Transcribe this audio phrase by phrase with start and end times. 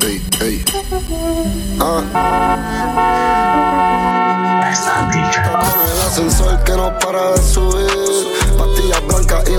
[0.00, 0.64] Hey, hey.
[1.80, 2.02] Ah.
[4.70, 5.40] Está DJ.
[5.92, 7.83] el ascensor que no para de subir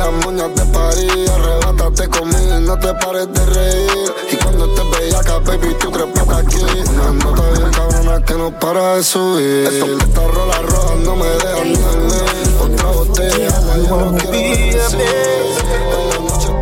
[0.06, 1.30] las moñas de París.
[1.30, 4.14] Arrebatate conmigo y no te pares de reír.
[4.32, 6.64] Y cuando te bellaca, baby, tú crees poca aquí.
[6.94, 9.68] Una nota bien cabrona que no para de subir.
[9.68, 12.24] Estas rolas rojas no me dejan dormir.
[12.62, 13.50] Otra botella,
[13.88, 16.55] yo no quiero ver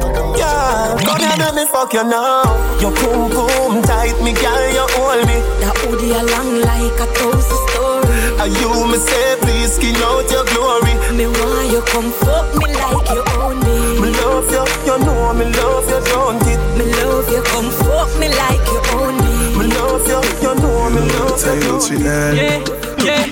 [1.93, 2.43] you now.
[2.81, 5.37] Your boom boom tight, me girl, you hold me.
[5.61, 8.09] That hoodie long like a thousand story.
[8.41, 10.93] Are you me say please skin out your glory?
[11.13, 14.01] Me want you come fuck me like you own me.
[14.01, 16.61] Me love you, you know me love you, don't it?
[16.77, 19.33] Me love you, come fuck me like you own me.
[19.53, 22.65] Me love you, you know me love you, don't it?
[23.05, 23.29] Yeah,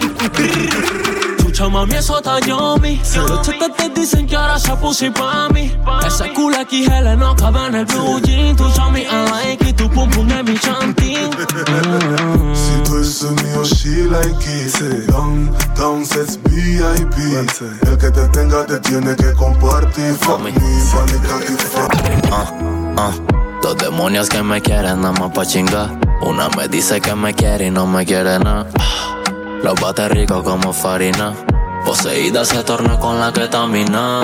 [1.10, 1.18] yeah.
[1.70, 3.02] mami, eso está yummy.
[3.16, 5.72] Los chetas te dicen que ahora se puso pa' mí.
[6.06, 8.56] Ese culo aquí gel no cabe en el blue jean.
[8.62, 11.30] Tu chami I like it, tu pum pum de mi chantín.
[12.54, 15.08] Si tú eres mío, she like it.
[15.08, 17.18] Down, down sets VIP.
[17.88, 20.16] El que te tenga te tiene que compartir.
[20.16, 20.54] Fuck me,
[22.32, 22.52] Ah,
[22.98, 23.12] ah.
[23.62, 25.90] Dos demonios que me quieren nada más pa' chingar.
[26.22, 28.68] Una me dice que me quiere y no me quiere nada.
[29.64, 31.34] Los bate rico como farina.
[31.86, 34.22] Poseída se torna con la que tamina.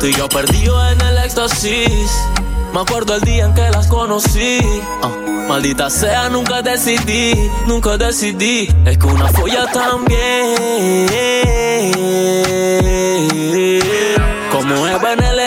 [0.00, 2.10] Tú y yo perdido en el éxtasis.
[2.72, 4.58] Me acuerdo el día en que las conocí.
[5.02, 5.10] Ah,
[5.48, 7.34] maldita sea, nunca decidí,
[7.66, 8.68] nunca decidí.
[8.86, 11.06] Es que una folla también.
[14.50, 15.38] Como Eva en el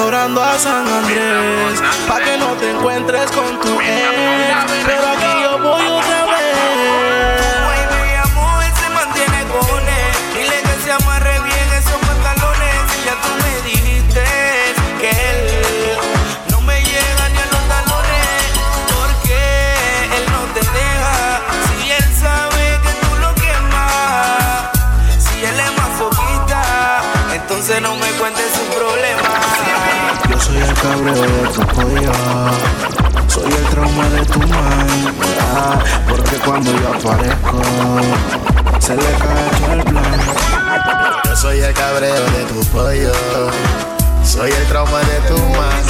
[0.00, 4.72] orando a San Andrés, pa' que no te encuentres con tu ex.
[4.86, 6.56] Pero aquí yo voy otra vez.
[7.90, 10.12] me amor, él se mantiene con él.
[10.34, 12.76] Dile que se amarre bien esos pantalones.
[12.96, 14.24] Y ya tú me dijiste
[15.00, 15.98] que él
[16.50, 18.42] no me llega ni a los talones.
[18.94, 19.40] Porque
[20.16, 21.40] él no te deja.
[21.66, 24.70] Si él sabe que tú lo quemas.
[25.18, 27.02] Si él es masoquista,
[27.34, 28.69] entonces no me cuentes su
[30.50, 32.12] soy el cabreo de tu pollo.
[33.28, 35.14] Soy el trauma de tu mind.
[36.08, 37.60] porque cuando yo aparezco,
[38.80, 40.20] se le cae todo el plan.
[41.24, 43.12] Yo soy el cabreo de tu pollo.
[44.24, 45.86] Soy el trauma de tu mind.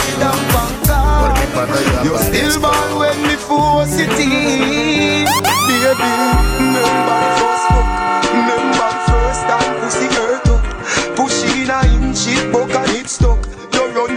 [1.21, 2.05] Porque cuando yo aparezco.
[2.05, 5.25] You still born when me force it in.
[5.25, 6.11] Baby,
[6.59, 7.87] remember first fuck.
[8.33, 11.17] Remember first time pussy hurt up.
[11.17, 13.50] Pushing a inch it, buck and it stuck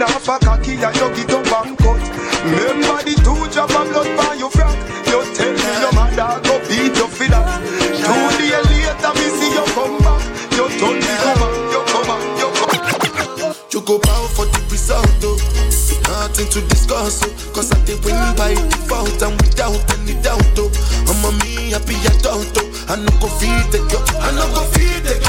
[0.04, 2.02] off a cocky and you get up and cut.
[2.44, 4.76] Remember the two drop of blood by your frack.
[5.08, 7.62] You tell me your mother go beat you for that.
[8.04, 10.22] Two days later me see you come back.
[10.52, 12.76] You turn me on, you come on, you come.
[12.76, 13.72] back.
[13.72, 15.38] You go bow for the result, oh.
[16.04, 17.32] Nothing to discuss, oh.
[17.54, 20.70] Cause I did win by default and without any doubt, oh.
[21.08, 22.86] I'm a me happy adult, oh.
[22.92, 25.23] I no go feed the girl, I no go feed the girl,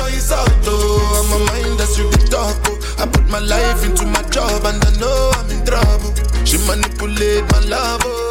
[3.35, 6.13] my life into my job and I know I'm in trouble.
[6.46, 8.24] She manipulate my love, oh.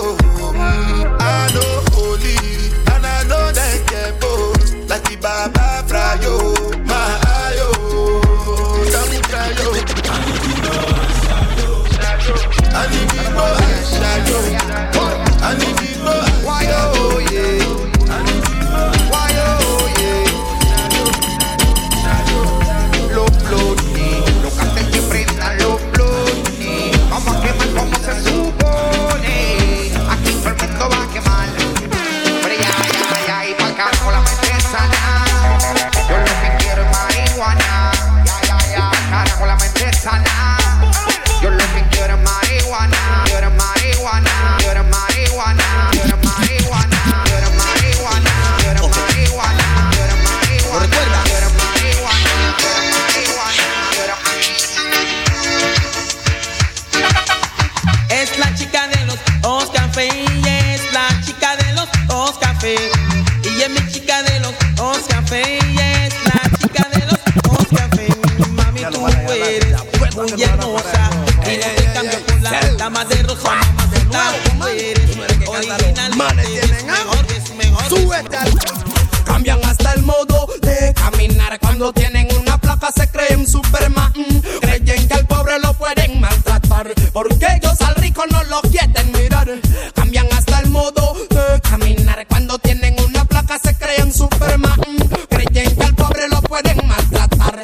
[88.30, 89.48] No lo quieren mirar.
[89.94, 94.80] Cambian hasta el modo de caminar cuando tienen una placa se creen Superman.
[95.28, 97.60] Creen que al pobre lo pueden maltratar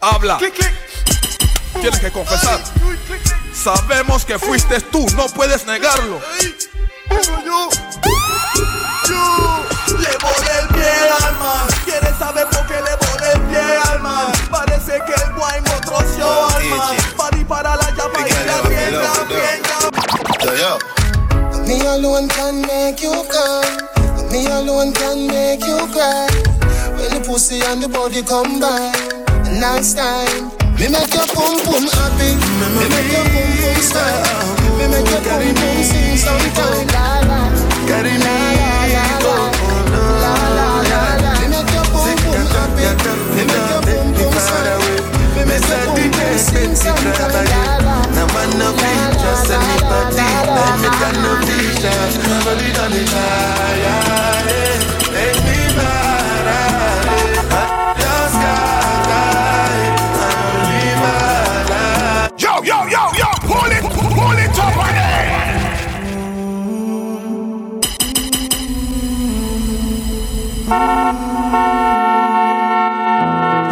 [0.00, 0.38] Habla.
[1.80, 2.60] Tienes que confesar.
[3.52, 6.20] Sabemos que fuiste tú, no puedes negarlo.
[22.00, 24.32] alone can make you come.
[24.32, 26.28] Me alone can make you cry.
[26.96, 28.96] When the pussy and the body combine,
[29.44, 30.48] a nice time.
[30.80, 32.32] Me make your pum pum happy.
[32.40, 34.48] Me, me, me make your pum pum style.
[34.80, 36.88] Me make your pum pum sing sometime.
[36.96, 37.40] La la,
[37.84, 38.40] carry me.
[46.40, 47.84] Sing sometime,
[48.16, 50.24] na man no be just anybody.
[50.56, 51.69] Let me can no be.
[51.80, 51.88] Make
[55.46, 56.30] me mad.
[62.38, 64.76] Yo, yo, yo, yo, pull it, pull it up.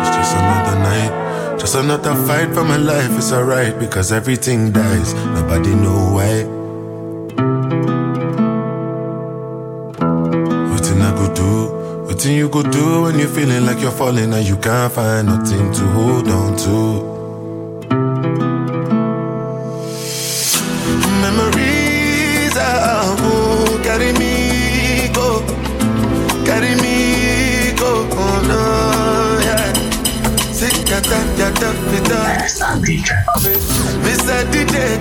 [0.00, 1.12] It's just another night,
[1.60, 3.10] just another fight for my life.
[3.18, 5.12] It's alright because everything dies.
[5.12, 6.57] Nobody know why.
[12.38, 15.84] You go do when you're feeling like you're falling and you can't find nothing to
[15.88, 16.78] hold on to.
[21.24, 25.42] Memories are who carry me go,
[26.46, 28.06] carry me go.
[28.12, 28.62] Oh no,
[29.44, 29.72] yeah.
[30.52, 31.04] Sick that,
[31.38, 31.76] yeah, that,
[32.86, 33.67] me done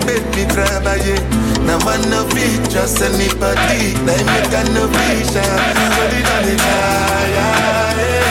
[0.07, 1.19] make me travailler.
[1.67, 3.93] Now I no fit trust anybody.
[4.05, 5.59] Now I make I no vision.
[5.95, 6.57] So they don't
[7.35, 8.26] yeah.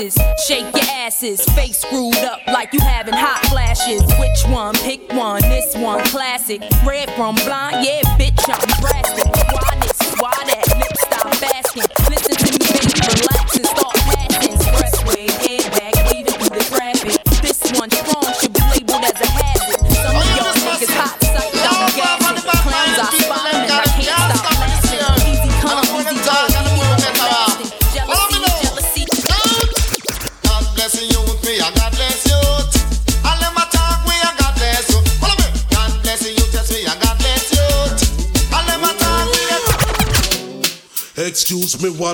[0.00, 4.02] Glasses, shake your asses, face screwed up like you having hot flashes.
[4.18, 4.74] Which one?
[4.76, 5.42] Pick one.
[5.42, 6.62] This one classic.
[6.86, 8.00] Red from blind, yeah,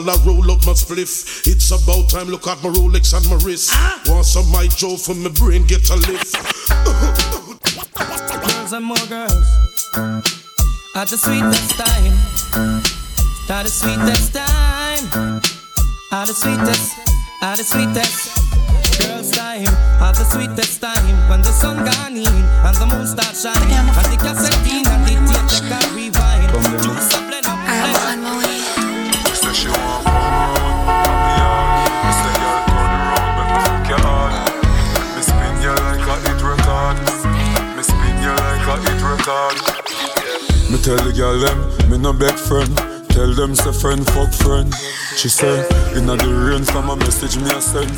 [0.05, 1.47] while I roll up my spliff.
[1.47, 3.73] It's about time, look at my Rolex and my wrist.
[4.07, 6.37] Want some my Joe for my brain get a lift.
[8.49, 9.49] girls and more girls.
[10.95, 12.13] At the sweetest time.
[13.49, 15.41] At the sweetest time.
[16.13, 16.93] At the sweetest.
[17.43, 19.01] At the sweetest.
[19.01, 19.69] Girls time.
[20.01, 21.31] At the sweetest time.
[21.31, 23.73] When the sun gone in and the moon start shining.
[23.73, 27.26] And the cassette in and the tape they can rewind.
[40.87, 42.71] Tell the girl them, me no beg friend.
[43.11, 44.73] Tell them say friend fuck friend.
[45.17, 45.67] She say,
[45.97, 47.91] inna the rain from a message me a send.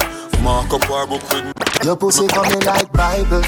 [0.42, 1.52] Mark up our book with.
[1.85, 3.42] Your pussy coming like Bible.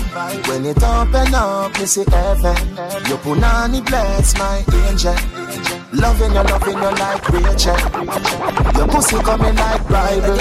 [0.44, 2.76] When it open up, me see heaven.
[3.08, 5.39] Your punani bless my angel.
[5.92, 7.74] Loving you, loving you like Rachel.
[8.78, 10.38] Your pussy coming like Bible.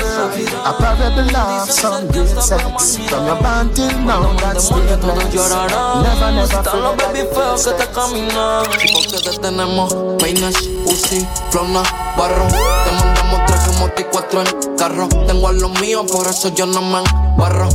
[0.62, 2.62] A parable of some great sex.
[3.10, 7.92] From your band till now, that's still Never, never Están los baby feos que te
[7.92, 8.64] caminan.
[8.94, 11.82] Porque te tenemos peines, Uzi, flona,
[12.16, 12.48] barro.
[12.48, 15.08] Te mandamos traje moto y cuatro en carro.
[15.26, 17.02] Tengo a los míos, por eso yo no me
[17.38, 17.70] barro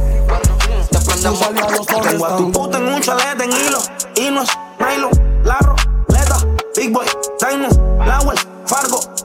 [0.93, 1.41] Te prendemos
[2.03, 3.79] Tengo a tu puta en un chalet en hilo.
[4.15, 4.51] Y no es
[6.85, 7.07] Big boy,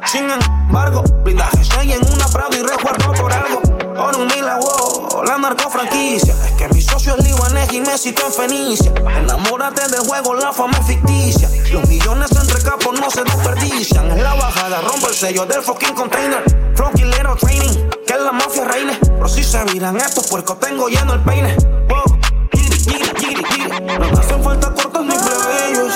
[0.06, 3.62] Sin embargo, blindaje estoy en una Prado y resguardo por algo.
[3.62, 6.34] Por un milagro, la narco franquicia.
[6.46, 8.94] Es que mi socio es libanés y me cito en Fenicia.
[9.18, 11.50] Enamórate del juego, la fama es ficticia.
[11.74, 14.10] Los millones entre capos no se desperdician.
[14.10, 16.42] En la bajada rompe el sello del fucking container.
[16.76, 18.98] Flow killero training, que la mafia reine.
[19.02, 21.58] Pero si se miran estos puercos, tengo lleno el peine.
[21.90, 22.20] Wow,
[22.54, 23.70] giri, giri, giri, giri.
[24.00, 25.94] No me hacen falta cortos ni plebeyos.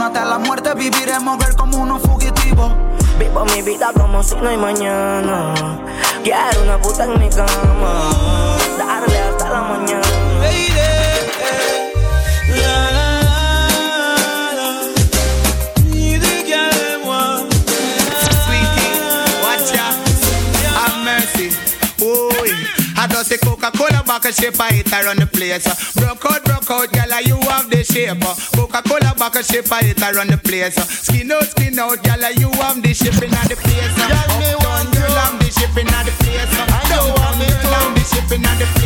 [0.00, 0.06] Asesino.
[0.06, 2.72] Hasta la muerte viviremos ver como unos fugitivos.
[3.18, 5.54] Vivo mi vida como si no hay mañana.
[6.22, 8.10] Quiero una puta en mi cama.
[8.78, 10.99] Darle hasta la mañana.
[24.10, 25.94] Coca-Cola bottle shape I hit around the place.
[25.94, 28.18] Broke out, broke out, girl, you have the shape.
[28.58, 30.74] Coca-Cola bottle shape I hit around the place.
[30.74, 33.94] Skin out, skin out, girl, you have the shape in the place.
[33.94, 36.50] Girl, me want girl, I'm the shape in the place.
[36.58, 38.79] I know want me girl, I'm the shape in the place.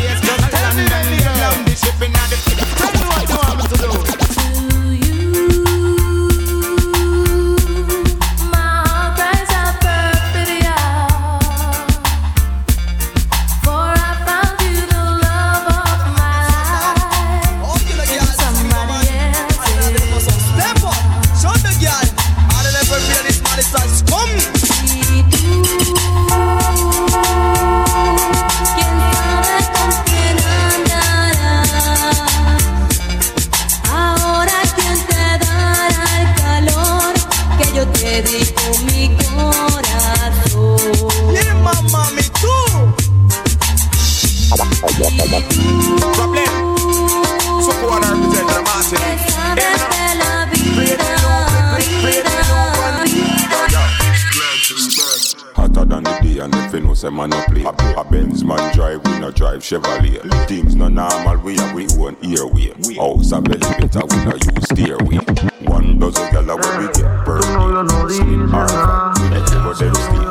[57.27, 57.93] Man no play.
[57.97, 60.47] A Benz man drive, we no drive Chevrolet.
[60.47, 62.73] Things no normal, we have we own airway.
[62.95, 65.17] House a elevator, we no use stairway.
[65.65, 70.25] One dozen gala when we get birthday Slim or fat, we no go them stay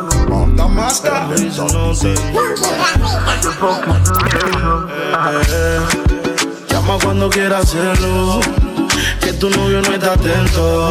[0.57, 1.11] The master
[6.71, 8.74] Llama cuando quieras hacerlo.
[9.45, 10.91] Tu novio no está atento.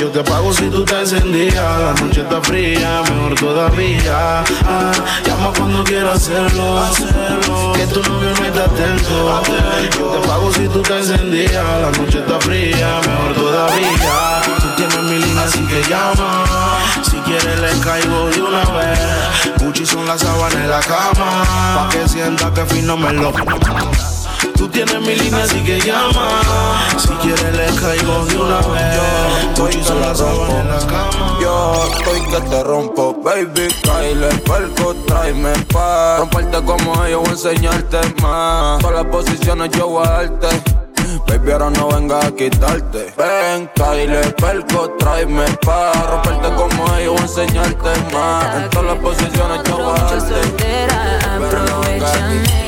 [0.00, 1.56] Yo te pago si tú te encendías.
[1.56, 4.44] La noche está fría, mejor todavía.
[4.64, 4.92] Ah,
[5.26, 6.80] llama cuando quieras hacerlo.
[7.74, 9.42] Que tu novio no está atento.
[9.98, 11.52] Yo te pago si tú te encendías.
[11.52, 14.42] La noche está fría, mejor todavía.
[14.60, 16.44] Tú tienes mi línea, así que llama.
[17.02, 19.00] Si quieres le caigo de una vez.
[19.58, 21.44] Gucci son las sábanas en la cama.
[21.74, 23.32] Pa' que sienta que fino me lo.
[24.58, 26.42] Tú tienes mi línea, así que llama.
[26.98, 29.56] Si quieres le caigo de una vez.
[29.56, 31.38] Gucci son las sábanas en la cama.
[31.40, 37.32] Yo estoy que te rompo, baby, Kyle, perco, tráeme pa' Romperte como ellos, voy a
[37.32, 38.80] enseñarte más.
[38.80, 40.48] Todas las posiciones yo voy a darte.
[41.28, 43.14] Baby, ahora no venga a quitarte.
[43.16, 48.56] Ven, Kyle, perco, tráeme pa' Romperte como ellos, voy a enseñarte más.
[48.56, 50.34] En todas las posiciones yo voy a darte.
[50.58, 52.67] Pero no venga a quitarte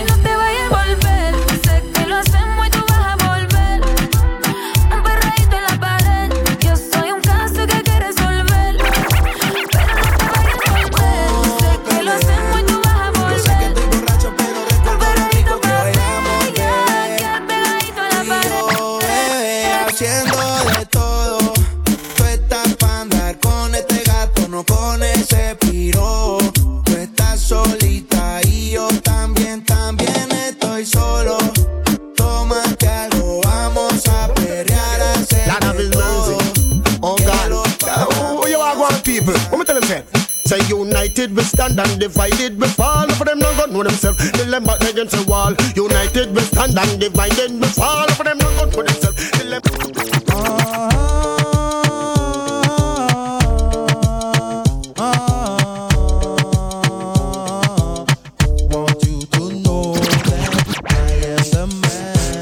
[40.50, 40.58] say?
[40.60, 43.08] Say united we stand and divided we fall.
[43.10, 44.18] For them not gonna know themselves.
[44.32, 45.54] They them against the wall.
[45.76, 48.08] United we stand and divided we fall.
[48.08, 49.30] For them not gonna know themselves.
[49.30, 49.62] They them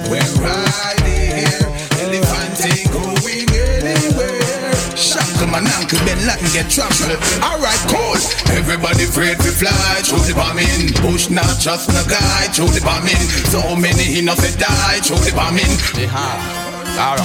[0.09, 1.45] We're riding,
[2.01, 2.57] elephant
[2.95, 4.73] going anywhere.
[4.97, 7.21] Shackle man, uncle Ben Latin get trampled.
[7.45, 7.88] Alright, cool.
[8.69, 10.93] Everybody afraid to fly through the bombing.
[11.01, 13.17] Push not just no guy through the bombing.
[13.49, 15.73] So many innocent die through the bombing.
[17.01, 17.25] Alright.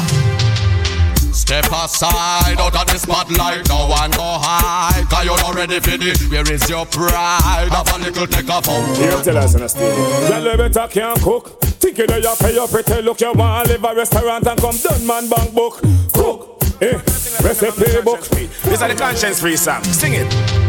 [1.36, 5.04] Step aside out of the spotlight, no one go high.
[5.12, 7.68] Cause you're not ready for the, where is your pride?
[7.76, 8.88] Have a little take a phone.
[8.96, 10.30] You tell us on a stage.
[10.32, 11.60] Girl, you better can cook.
[11.84, 13.20] Think you know you pay your pretty look.
[13.20, 15.84] You want to live a restaurant and come done man bank book.
[16.14, 16.96] Cook, eh,
[17.44, 18.24] recipe book.
[18.32, 19.84] These are the conscience free song.
[19.84, 20.63] Sing it.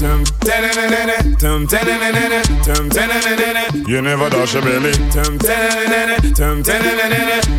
[0.00, 0.08] You
[4.00, 4.92] never dash your belly.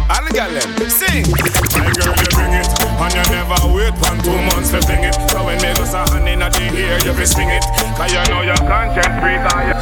[0.10, 1.30] All the girl them, sing.
[1.78, 2.66] My girl, you bring it,
[2.98, 5.14] and you never wait one two months to bring it.
[5.30, 6.50] So when me go a hand in the
[6.82, 7.64] ear, you be swing it.
[7.94, 9.76] Cause you know your conscience free, cause you...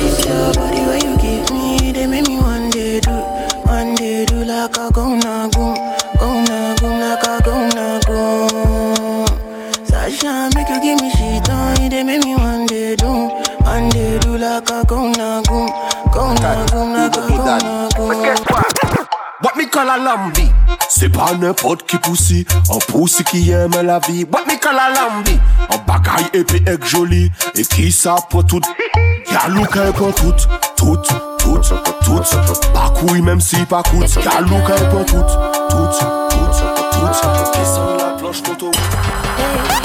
[0.00, 3.12] It's your body where you give me, they make me one day do,
[3.68, 5.46] one day do like a go na
[17.46, 17.58] a
[17.96, 19.06] go na goom.
[19.42, 20.50] What me call a lambi?
[20.88, 24.24] C'est pas n'importe qui poussi Un poussi qui aime la vie.
[24.32, 25.38] What me call a lambi?
[25.70, 27.30] Un bagaille épais et joli.
[27.54, 28.60] Et qui ça pour tout?
[29.30, 30.32] Y'a look un pour tout.
[30.76, 30.96] Tout,
[31.38, 31.60] tout,
[32.04, 32.20] tout.
[32.72, 34.14] Pas couille même si pas coûte.
[34.24, 35.16] Y'a look un pour tout.
[35.70, 37.58] Tout, tout, tout.
[37.58, 39.83] Descends la planche photo Estaba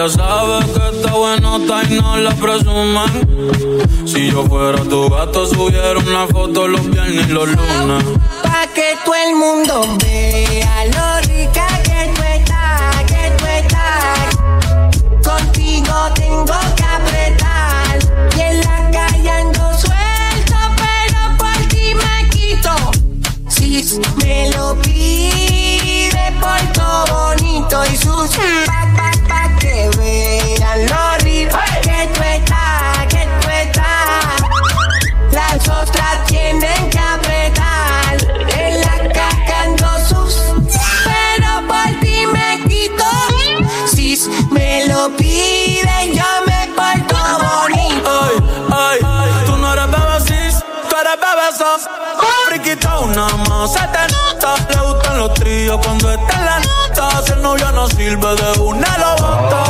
[0.00, 4.06] Ella sabe que está buenota y no la presumen.
[4.06, 8.04] Si yo fuera tu gato, subiera una foto los viernes y los lunes.
[8.42, 14.36] Pa' que todo el mundo vea lo rica que tú estás, que tú estás.
[15.22, 17.98] Contigo tengo que apretar.
[18.38, 22.72] Y en la calle ando suelto, pero por ti me quito.
[23.48, 28.40] Si me lo pide por todo bonito y sucio.
[29.60, 34.00] Que vean lo rica que tú estás, que tú estás.
[35.32, 38.16] Las otras tienen que apretar
[38.58, 40.34] En la caca ando sus
[41.04, 43.04] Pero por ti me quito
[43.86, 44.18] Si
[44.50, 48.42] me lo piden yo me porto bonito
[48.72, 51.86] Ay, ay, tú no eres bebé sis, tú eres bebé soft.
[52.48, 54.54] Friquita una más, se te nota.
[54.74, 55.99] Le gustan los tríos cuando
[57.20, 57.26] la nota.
[57.26, 59.64] Si el novio no sirve de una, lo bota.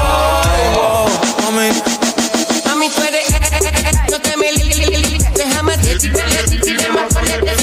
[0.74, 1.08] Wow,
[1.44, 1.70] mami,
[2.66, 3.26] Mami tú eres
[4.10, 5.76] No te me li- li- li- li- Déjame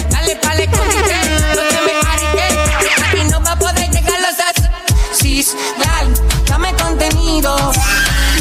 [0.10, 2.54] Dale pale con No te me arriesgues
[3.10, 6.14] Aquí no va a poder llegar los as Sis, dale,
[6.48, 7.56] dame contenido.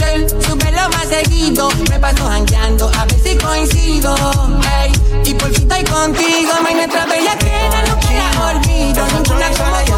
[0.00, 1.68] Lel, Súbelo más seguido.
[1.90, 4.14] Me paso jangueando a ver si coincido.
[4.82, 4.92] Ey,
[5.24, 6.52] y por si estoy contigo.
[6.68, 9.06] Mi nuestra bella queda no queda olvido.
[9.14, 9.95] Ninguna como tú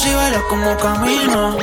[0.00, 1.58] si bailas como camino.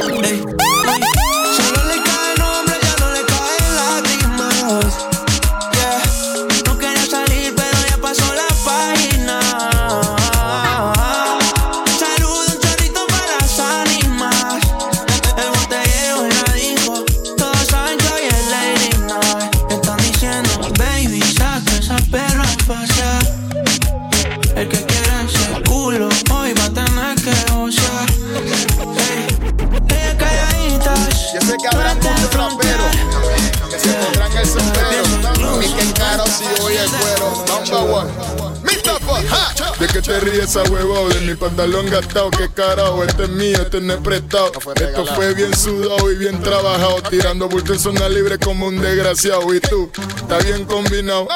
[40.08, 41.10] Te ríes a huevo?
[41.10, 44.52] De mi pantalón gastado, qué carajo, este es mío, este no es prestado.
[44.76, 49.54] Esto fue bien sudado y bien trabajado, tirando bulto en zona libre como un desgraciado.
[49.54, 51.28] Y tú, está bien combinado.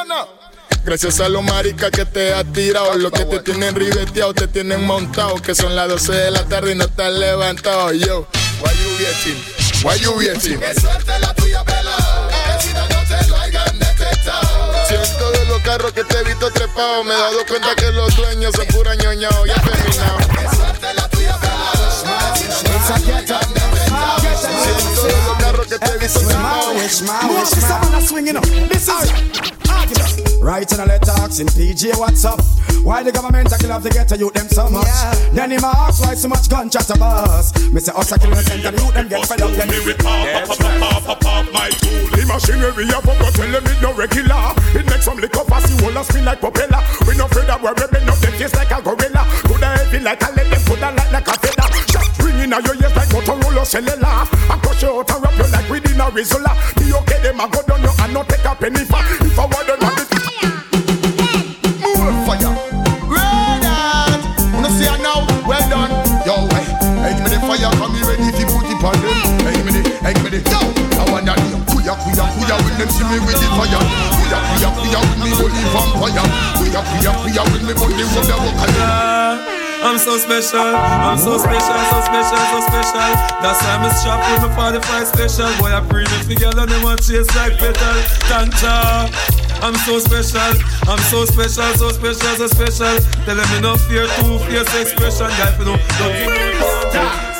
[0.85, 4.83] Gracias a los maricas que te has tirado, los que te tienen ribeteado, te tienen
[4.85, 7.91] montado, que son las 12 de la tarde y no estás levantado.
[7.93, 8.27] Yo,
[8.61, 9.61] why you waiting?
[9.83, 10.11] Why you
[10.79, 11.33] suerte la
[15.71, 18.93] carros que te he visto trepado, me he dado cuenta que los dueños son pura
[18.95, 20.17] ñoñao, ya terminado.
[20.17, 21.89] Qué suerte la tuya, pelado.
[24.19, 26.73] Siento de los carros que te he visto trepado.
[26.73, 27.01] This
[28.89, 30.41] is argument.
[30.41, 32.41] Right and let talks in PJ, what's up?
[32.81, 34.89] Why the government a kill off to get to youth them so much?
[35.33, 37.57] Then him a ask why so much gun chat a bust.
[37.71, 39.51] Me say us a kill the center, youth them get fed up.
[39.51, 42.09] Then we pop, pop, pop, pop, pop, my tool.
[42.17, 44.53] The machinery up up, but tell them it no regular.
[44.73, 46.81] It makes some liquor pass, you all a spin like propeller.
[47.05, 49.23] We no afraid that we're ripping up them face like a gorilla.
[49.45, 51.69] Coulda heavy like a lead, them coulda light like a feather.
[51.93, 54.25] Shot ringing out your ears like Motorola cellular.
[54.25, 56.57] I crush you out and wrap you like within a Rizzola.
[56.81, 59.20] Be okay, them a go down you and not take a penny for.
[72.81, 73.81] Them see me with the fire.
[74.17, 76.25] Kuya, kuya, kuya, with me holy vampire.
[76.57, 78.61] Kuya, kuya, kuya, with me body from the walk
[79.81, 83.09] I'm so special, I'm so special, so special, so special.
[83.41, 85.49] That's why I'm strapped with my 45 special.
[85.57, 87.97] Boy, I bring it together, they want chase like petal.
[88.29, 89.09] Tanta.
[89.61, 90.53] I'm so special,
[90.89, 92.97] I'm so special, so special, so special.
[93.25, 95.29] Tell them me no fear, two fierce expression.
[95.37, 97.30] Guy, you know, don't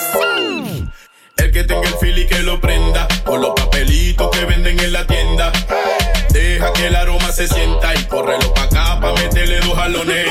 [2.22, 5.52] y que lo prenda Con los papelitos que venden en la tienda
[6.32, 10.28] Deja que el aroma se sienta Y córrelo pa' acá pa' meterle dos jalones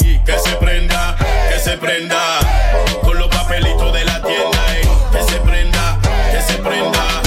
[0.00, 1.16] Y que se prenda,
[1.50, 2.18] que se prenda
[3.02, 4.88] Con los papelitos de la tienda eh.
[5.12, 6.00] Que se prenda,
[6.32, 7.22] que se prenda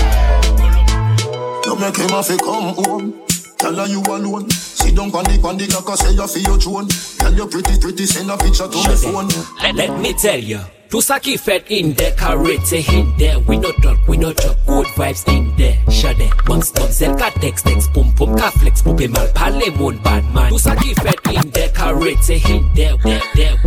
[1.65, 3.13] You make him a fi come home.
[3.58, 4.50] Tell her you alone.
[4.50, 6.88] Sit down on the on the like I say you feel your drone.
[7.17, 9.30] Tell you pretty pretty send a picture to my phone.
[9.62, 10.60] Let, let me tell you.
[10.91, 13.39] Tusaki fed in there, carrots a hint there.
[13.39, 14.58] We no talk, we no talk.
[14.67, 15.77] good vibes in there.
[15.89, 20.25] Shade, bumps, bumps, elka, text, text, pum, pum, ka flex, pupe mal, pale, moon, bad
[20.34, 20.51] man.
[20.51, 23.58] Tusaki fed in there, carrots a hint there, there, there.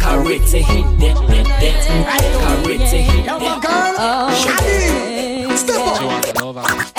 [0.00, 1.82] Carrots a hint there, there, there.
[2.42, 3.60] Carrots a hint there.
[3.64, 6.95] Girl, oh, Shade, step up.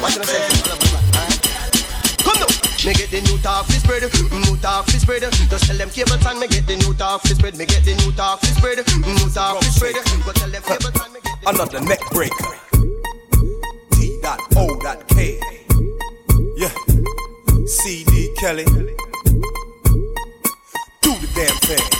[0.00, 0.16] Come
[2.40, 2.48] now,
[2.86, 5.22] me get the new talk fi spread, mm, new talk fi spread.
[5.22, 7.94] Just tell them cable time, me get the new talk fi spread, me get the
[7.96, 9.94] new talk fi spread, mm, new talk fi spread.
[10.24, 12.56] Go tell them cable time, me get Another neck breaker.
[13.92, 15.38] T dot O dot K.
[16.56, 16.72] Yeah.
[17.66, 18.64] CD Kelly.
[21.02, 21.99] Do the damn thing.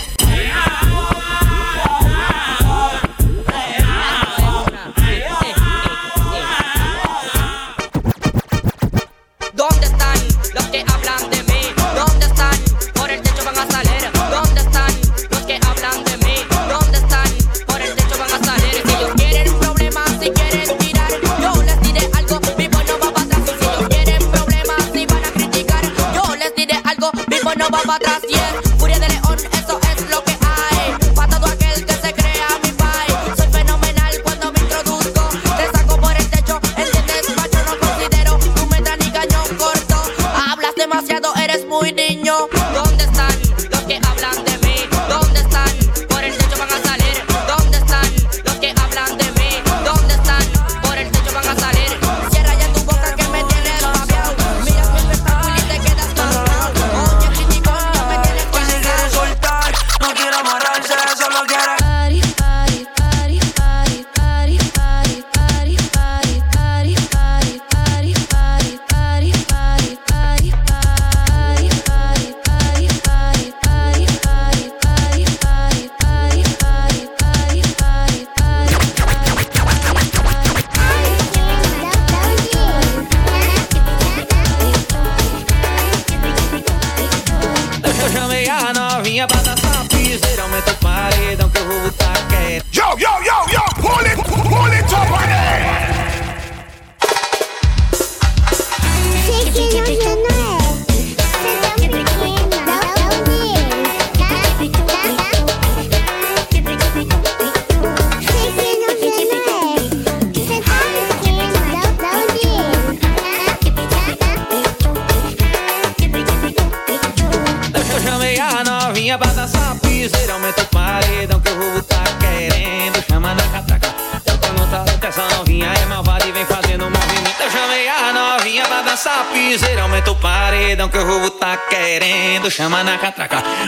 [27.90, 28.39] Para atrás.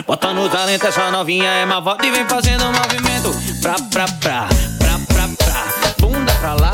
[0.07, 3.31] Bota no talento, essa novinha é malvada e vem fazendo movimento.
[3.61, 4.49] Pra, pra, pra,
[4.79, 5.63] pra, pra, pra.
[6.01, 6.71] Bunda pra lá,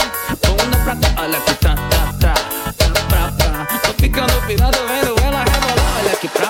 [0.47, 1.23] bunda pra cá.
[1.23, 2.35] Olha que tá, tá, tá.
[2.77, 3.79] Pra, pra, pra.
[3.81, 5.99] Tô ficando pirado vendo ela rebolar.
[6.01, 6.48] Olha que pra.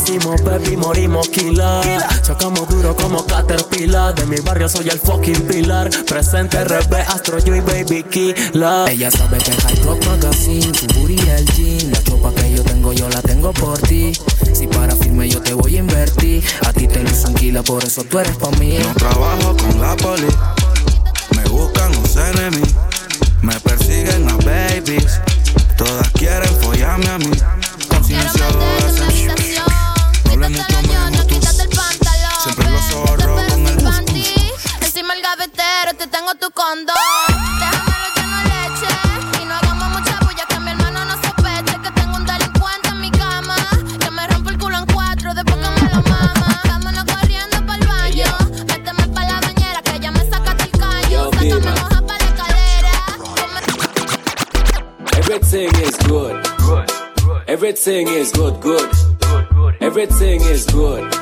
[0.00, 2.02] Nacimos baby, morimos killer.
[2.22, 4.14] Chocamos duro como Caterpillar.
[4.14, 5.90] De mi barrio soy el fucking pilar.
[6.06, 8.88] Presente RB, Astro yo y Baby Killer.
[8.88, 11.92] Ella sabe que High Rock Magazine, su booty el jean.
[11.92, 14.12] La chopa que yo tengo, yo la tengo por ti.
[14.54, 16.42] Si para firme yo te voy a invertir.
[16.66, 18.78] A ti te lo tranquila, por eso tú eres pa' mí.
[18.78, 20.28] No trabajo con la poli.
[21.36, 22.74] Me buscan los enemigos.
[23.42, 25.20] Me persiguen las babies.
[25.76, 27.30] Todas quieren follarme a mí.
[27.90, 29.69] Con silenciador
[36.10, 36.96] tengo tu condón.
[37.60, 38.90] Déjamelo lleno de leche.
[39.40, 43.00] Y no hagamos mucha bulla que mi hermano no sospeche que tengo un delincuente en
[43.00, 43.56] mi cama.
[43.98, 46.60] Que me rompe el culo en cuatro después que me lo mama.
[46.64, 48.36] Vámonos corriendo pa'l baño.
[48.66, 51.30] Méteme pa' la bañera que ya me sacaste el callo.
[51.32, 52.94] Sácame moja pa' la escalera.
[55.18, 56.36] Everything is good.
[57.46, 58.88] Everything is good, good.
[59.80, 61.19] Everything is good.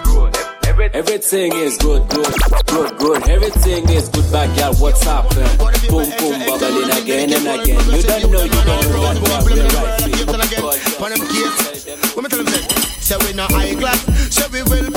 [0.81, 2.33] Everything is good, good,
[2.67, 3.29] good, good.
[3.29, 4.73] Everything is good, bad girl.
[4.75, 5.45] What's happening?
[5.91, 7.83] Boom, boom, bubbling again and again.
[7.91, 9.43] You don't know, you don't know that boy.
[9.45, 10.19] We're right here.
[11.03, 12.67] When them kids, when me tell them this,
[13.03, 14.91] say we no high class, say we well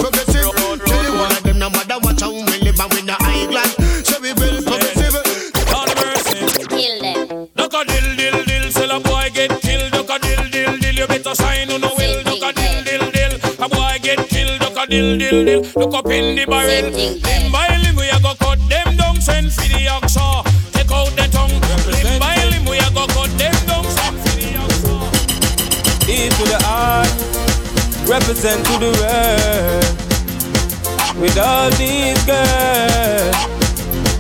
[14.92, 16.92] dill dill dill, look up in the barrel.
[16.92, 20.44] Limb by limb, we a go cut them down, send for the oxa.
[20.74, 21.56] Take out the tongue.
[21.88, 24.94] Limb by limb, we a go cut them down, send for the oxa.
[26.10, 27.08] E to the I,
[28.06, 29.88] represent to the world.
[31.22, 33.36] With all these girls,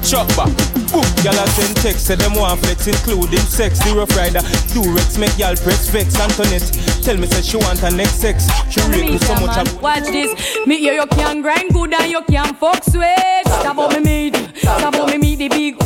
[0.10, 0.71] chuck back.
[0.92, 3.80] Boom, y'all a send text, say them want flex, including sex.
[3.80, 4.40] The rough rider,
[4.74, 6.20] Durex, make y'all press vex.
[6.20, 6.68] Antoinette,
[7.04, 8.48] tell me say she want her next sex.
[8.70, 9.56] She rate me so much.
[9.58, 10.36] I- Watch this.
[10.68, 13.44] Me hear you can grind good and you can fuck sweet.
[13.46, 14.00] Stop up me
[14.32, 14.36] meat.
[14.58, 15.78] Stop up me meat the big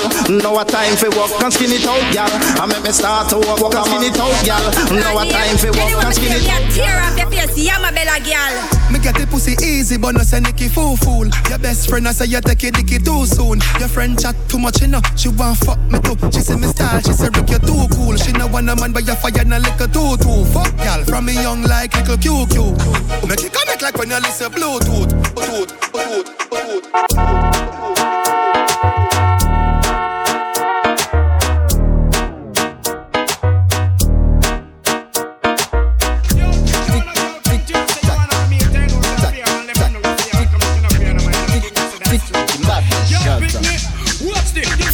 [0.00, 0.38] gal.
[0.40, 2.28] No a time for walk and skin it out, gal.
[2.60, 4.62] I make me start to walk, walk and skin it out, gal.
[4.92, 6.70] No a time for walk and skin it out.
[6.72, 8.54] Tear off your face, yeah, my bella girl.
[8.90, 11.28] Me get the pussy easy, but no say Nicky fool fool.
[11.48, 13.60] Your best friend I say you take it dicky too soon.
[13.78, 15.00] Your friend chat too much, you know.
[15.16, 16.16] She want fuck me too.
[16.32, 18.16] She say me style, she say Rick you too cool.
[18.16, 20.44] She no want a man, but you fire na liquor too too.
[20.52, 23.28] Fuck y'all from me young like little QQ.
[23.28, 25.10] Make it connect like when you listen Bluetooth.
[25.34, 27.89] Bluetooth, Bluetooth, Bluetooth.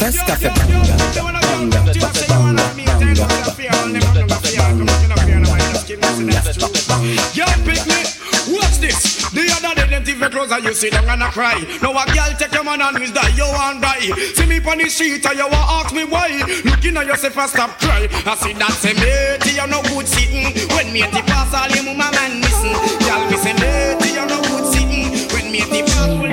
[0.07, 2.07] Fest café banga, banga, banga,
[7.35, 7.83] Yo, pick.
[8.47, 9.27] What's this?
[9.33, 11.59] The other day, them your clothes and you sit down and a cry.
[11.83, 13.99] Now a girl take your man and who's that you want buy.
[13.99, 16.38] See me on the street and you want ask me why.
[16.64, 18.07] Looking at yourself and stop cry.
[18.27, 20.55] I see that say matey, you no good sitting.
[20.71, 22.79] When me the pass all you mama man missing.
[23.03, 25.11] Girl, me say matey, you no good sitting.
[25.35, 26.26] When me the pass.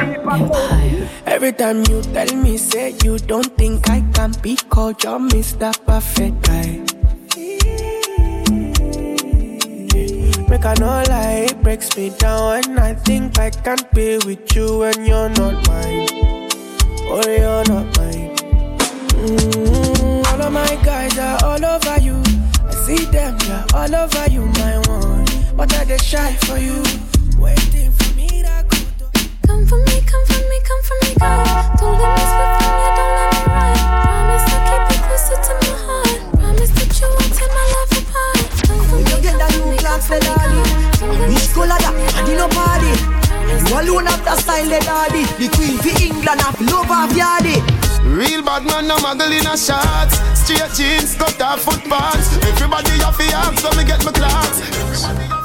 [1.26, 5.72] Every time you tell me, say you don't think I can be called your Mr.
[5.86, 6.84] Perfect guy.
[10.50, 14.56] Make I no lie, it breaks me down when I think I can't be with
[14.56, 16.08] you when you're not mine.
[17.10, 18.36] Oh, you're not mine.
[19.24, 22.22] Mm, all of my guys are all over you.
[22.68, 25.26] I see them, yeah, all over you, my one.
[25.56, 26.84] But I get shy for you.
[27.40, 28.03] Waiting for.
[30.14, 31.80] Come for me, come for me, come God.
[31.82, 33.74] Don't let me slip from you, don't let me run.
[34.06, 36.20] Promise I'll keep you closer to my heart.
[36.38, 38.46] Promise that you won't tear my love apart.
[38.70, 40.62] Come for me, get that come for new me, class, come for me, daddy.
[40.62, 41.02] God.
[41.02, 41.94] Don't Which color that?
[42.14, 42.94] from you, no party.
[43.66, 45.24] You alone have the style, the daddy.
[45.42, 47.58] The queen for England, have love of yardy.
[48.06, 50.22] Real bad man, no muggle in a shots.
[50.38, 52.38] Straight jeans, cut off foot pants.
[52.46, 55.43] Everybody have the arms, so me get my class.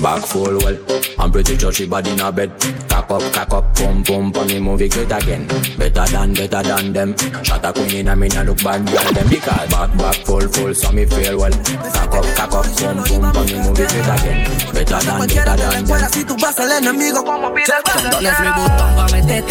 [0.00, 0.78] Back full well,
[1.18, 2.50] I'm pretty sure she body in a bed.
[2.88, 5.46] Cock up, cock up, pump, pump, and me movie great again.
[5.76, 7.14] Better than, better than them.
[7.44, 9.28] Shot a queen in a me nah look bad than them.
[9.28, 11.52] Because back, back full, full, so me feel well.
[11.52, 14.72] Cock up, cock up, pump, pump, and me movie great again.
[14.72, 16.10] Better than, better than them.
[16.12, 17.66] Si tú vas al enemigo, como pide
[18.10, 19.00] ¿Dónde es mi botón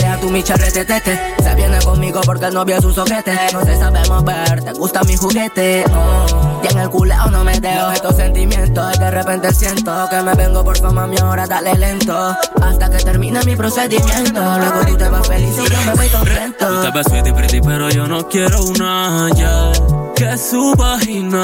[0.05, 1.35] a tu micha retetete?
[1.41, 5.03] Se viene conmigo porque el novio es un soquete No se sabe mover, te gusta
[5.03, 6.62] mi juguete oh.
[6.63, 10.63] Y en el culeo no me dejo estos sentimientos de repente siento que me vengo
[10.63, 15.28] por fama mi hora dale lento Hasta que termine mi procedimiento Luego tú te vas
[15.28, 18.63] feliz y yo me voy contento Tú te ves pretty, pretty, pero yo no quiero
[18.63, 19.71] una ya
[20.19, 21.41] que su vagina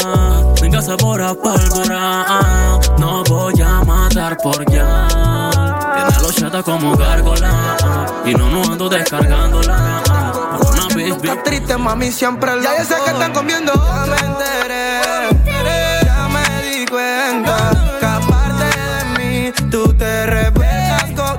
[0.60, 2.26] tenga sabor a pólvora.
[2.98, 5.08] No voy a matar por ya.
[5.96, 10.04] Tiene los chata como gárgola y no no ando descargándola.
[10.60, 11.44] Una bitch.
[11.44, 13.72] triste, mami, siempre lo Ya yo sé que están comiendo.
[13.72, 14.65] Ya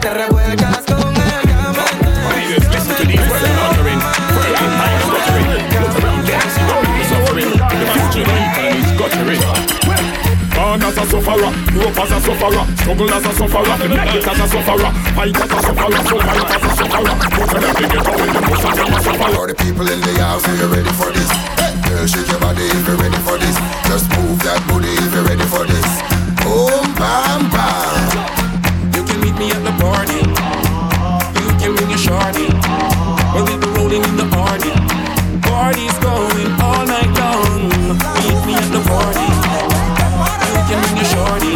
[0.06, 1.16] te revuelcas con
[10.54, 14.38] Born as a sufferer, grow up as a sufferer, struggle as a sufferer, make as
[14.38, 17.14] a sufferer, fight as a sufferer, so fight as a sufferer.
[17.36, 18.40] Put ghetto in the
[19.46, 21.30] the people in the house, are you ready for this?
[21.88, 23.56] Girl, shake your body if you're ready for this.
[23.88, 25.90] Just move that booty if you're ready for this.
[26.44, 27.95] Boom, bam, bam.
[29.86, 30.22] Party.
[31.46, 32.48] You can bring your shorty.
[33.32, 34.72] Well, we'll be rolling in the party.
[35.46, 37.70] Party's going all night long.
[38.22, 39.28] Meet me at the party.
[40.54, 41.54] You can bring your shorty.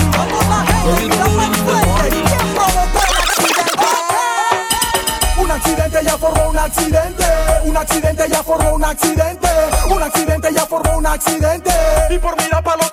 [0.84, 2.22] Well, we'll be rolling in the party.
[5.42, 7.24] Un accidente ya formó un accidente.
[7.64, 9.48] Un accidente ya formó un accidente.
[9.90, 11.72] Un accidente ya formó un accidente.
[12.10, 12.89] Y por mirar para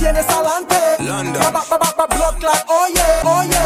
[0.00, 0.76] tienes adelante.
[1.38, 3.50] Ba, ba, ba, ba, blood clot, oh, oye, oye.
[3.54, 3.59] Oh,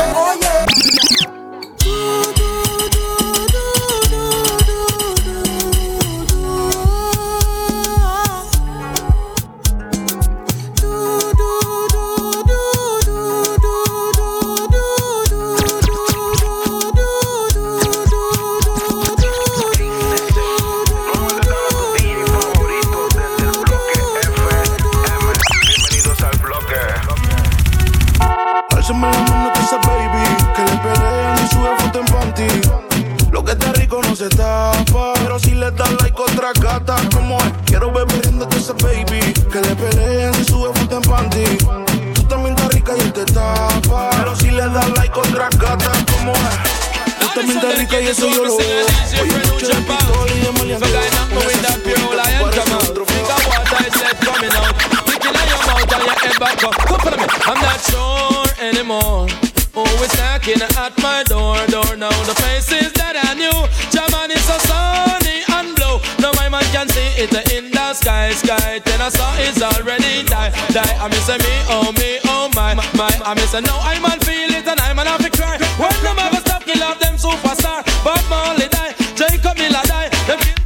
[67.17, 68.81] it in the sky, sky.
[68.85, 70.95] Then I saw it's already die, die.
[70.99, 73.11] I miss me, oh me, oh my, my.
[73.25, 75.59] I'm miss no, I man feel it and I man have to cry.
[75.79, 77.87] When them ever stop, kill off them superstar.
[78.03, 80.11] Bob Marley die, Jacob Miller die.
[80.27, 80.59] Them kill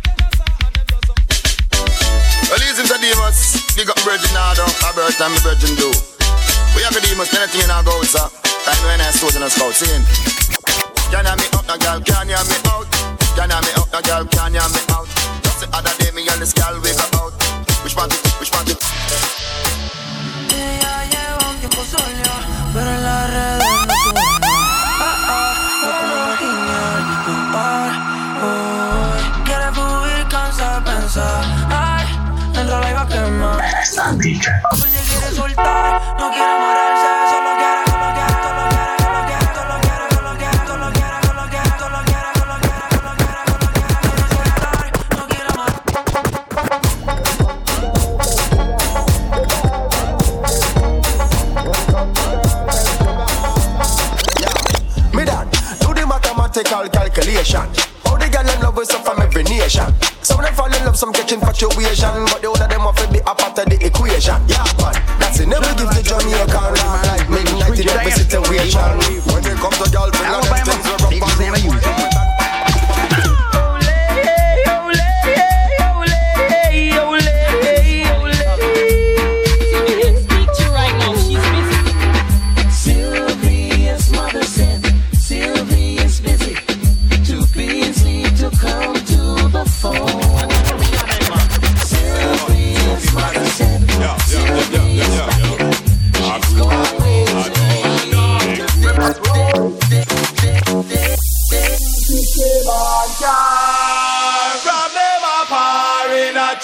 [2.49, 3.61] Well, easy to Demas.
[3.76, 4.64] Big up Virgin Nardo.
[4.64, 5.92] A birth time, the Virgin do.
[6.74, 8.24] We have the demons, anything in our go, sir.
[8.64, 10.05] Time when I stores in a scout scene.
[11.12, 12.01] Can you me out, a girl?
[12.01, 12.88] Can you me out?
[13.36, 14.24] Can you me out, a girl?
[14.28, 15.09] Can you me out?
[15.42, 17.32] Just the other me and this girl we go out.
[17.84, 18.16] Which party?
[18.40, 18.74] Which party?
[20.50, 22.34] Ella lleva un tiempo sola,
[22.74, 24.22] pero en las redes no sube.
[25.00, 25.52] Ah, ah,
[25.82, 27.00] no puedo guiñar,
[27.54, 27.88] ah,
[28.42, 29.44] oh.
[29.46, 31.44] Quiere fluir, cansa de pensar.
[31.70, 32.06] Ay,
[32.52, 33.58] dentro la iba a quemar.
[34.82, 37.07] Oye, quiere soltar, no quiere amarrarse,
[56.62, 57.66] mathematical calculation.
[58.04, 59.86] How the girl them love us up from every nation.
[60.22, 63.18] Some them fall in love, some catching fluctuation, but the older them have to be
[63.18, 64.38] a part of the equation.
[64.48, 65.48] Yeah, man, that's it.
[65.48, 66.74] Never give the Jamaican
[67.06, 68.90] like midnight in every situation.
[69.28, 71.67] When it comes to girl, them things we rock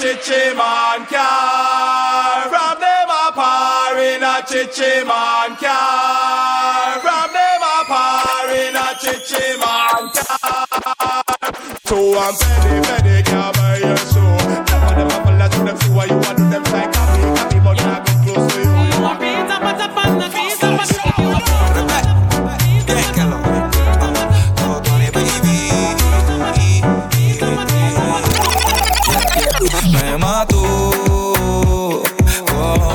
[0.05, 2.51] Chichi man car.
[2.51, 7.01] From them a par in a chichi man car.
[7.01, 10.67] From them a par in a chichi man car.
[11.87, 13.79] So I'm petty, petty can't buy
[14.13, 14.39] sure.
[14.69, 16.44] Some of them a follow, some them see what you are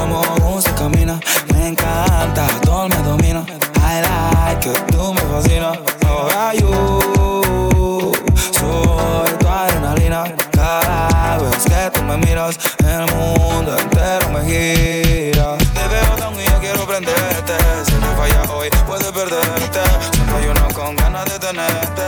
[0.09, 1.19] como se camina.
[1.53, 3.45] Me encanta, todo me domina.
[3.77, 5.77] I like it, tú me fascinas.
[6.07, 8.11] Ahora yo
[8.51, 10.23] soy tu adrenalina.
[10.51, 15.57] Cada vez que tú me miras, el mundo entero me gira.
[15.57, 17.53] Te veo tan y yo quiero prenderte.
[17.85, 19.79] Si te falla hoy, puedes perderte.
[20.13, 22.03] Siempre hay uno con ganas de tenerte.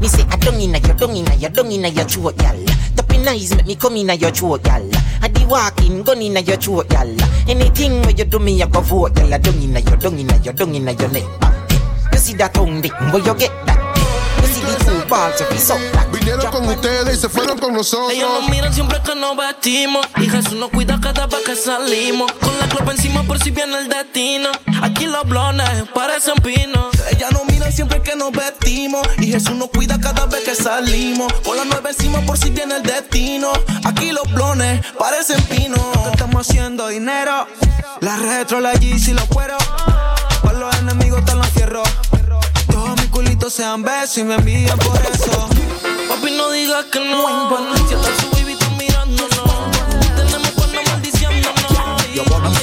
[0.00, 2.04] Me say I don't inna your, don't inna your, don't inna your.
[2.96, 4.82] Tapping eyes make me come inna your throat, gal.
[5.48, 7.08] Walking, gun inna your throat, gal.
[7.48, 9.32] Anything where you do me, I go vote, gal.
[9.32, 11.22] I don't inna your, don't inna your, don't inna your neck.
[12.12, 13.78] You see that tongue dick, where you get that?
[14.40, 15.78] You see the two balls of his up.
[16.12, 18.12] Vinieron con ustedes y se fueron con nosotros.
[18.12, 20.04] Ellos nos miran siempre que nos vestimos.
[20.16, 22.32] Y Jesús nos cuida cada vez que salimos.
[22.32, 24.48] Con la copa encima por si viene el destino.
[24.82, 26.95] Aquí los blones parecen pinos.
[27.76, 31.30] Siempre que nos vestimos y Jesús nos cuida cada vez que salimos.
[31.44, 33.52] Con la nueve encima por si viene el destino.
[33.84, 35.78] Aquí los blones parecen pinos.
[36.10, 37.46] Estamos haciendo dinero.
[38.00, 39.62] La retro, la Yeezy, los cueros.
[40.42, 41.86] Para los enemigos están los fierros.
[42.70, 45.46] Todos mis culitos sean besos y me envían por eso.
[46.08, 47.58] Papi, no digas que no.
[48.18, 48.35] Si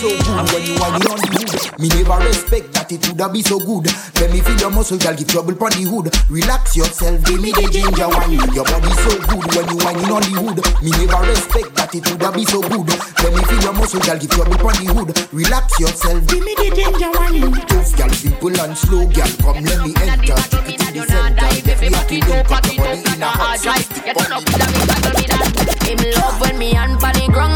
[0.03, 0.27] so good.
[0.35, 3.59] And when you whining on the hood, me never respect that it woulda be so
[3.59, 3.87] good.
[4.19, 6.11] Let me feel your muscle, girl, give trouble pon the hood.
[6.29, 8.43] Relax yourself, give me the ginger wine.
[8.51, 10.59] Your body so good when you whining on the hood.
[10.83, 12.89] Me never respect that it woulda be so good.
[13.23, 15.09] Let me feel your muscle, girl, give trouble pon the hood.
[15.31, 17.55] Relax yourself, give me the ginger wine.
[17.67, 20.35] Tough, girl, simple and slow, girl, come let me enter.
[20.51, 23.55] Stick it to the center, if you have to do, cut your in a hot
[23.63, 23.87] drive.
[24.03, 26.59] Get on up, me, me, me, me, me, me, me, me, me, me,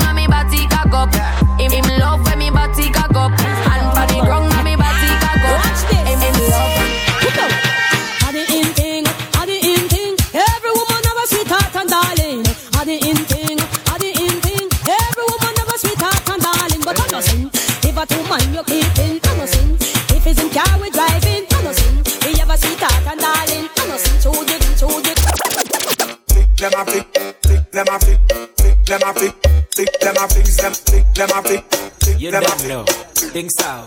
[0.07, 0.61] me, me, me,
[1.57, 3.31] me, me, me, me, body cock up.
[3.39, 5.57] Hand pan the ground and me body cock up.
[5.61, 6.03] Watch this.
[6.07, 6.75] Him, him love.
[8.21, 10.13] Had the in thing, had the in thing.
[10.33, 12.41] Every woman have a sweetheart and darling.
[12.75, 14.67] Had the in thing, had the in thing.
[14.87, 16.81] Every woman have a sweetheart and darling.
[16.83, 17.49] But I'm not sin.
[17.87, 19.77] If a two man you keeping, I'm not sin.
[20.15, 22.03] If it's in car we driving, I'm not sin.
[22.25, 23.69] We have a sweetheart and darling.
[23.77, 24.15] I'm not sin.
[24.21, 25.17] Choose it, choose it.
[26.57, 27.07] Them a flick,
[27.43, 28.56] flick, them a flick, flick,
[28.87, 29.35] them a flick,
[29.71, 31.63] flick, them a flick, them flick, them a flick,
[31.99, 32.83] flick, You them a don't know.
[33.35, 33.83] Think so.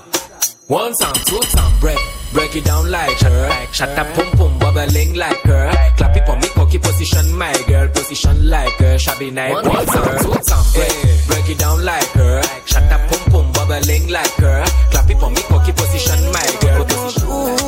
[0.66, 1.98] One time, two time, break.
[2.32, 3.66] Break it down like her.
[3.72, 5.70] Shut up, pum pum, bubbling like her.
[5.96, 7.88] Clap it for me, cocky position, my girl.
[7.88, 8.98] Position like her.
[8.98, 9.52] Shabby night.
[9.52, 11.26] One time, two time, break.
[11.26, 12.42] Break it down like her.
[12.66, 14.64] Shut up, pum pum, bubbling like her.
[14.90, 16.84] Clap it for me, cocky position, my girl.
[16.84, 17.59] Position.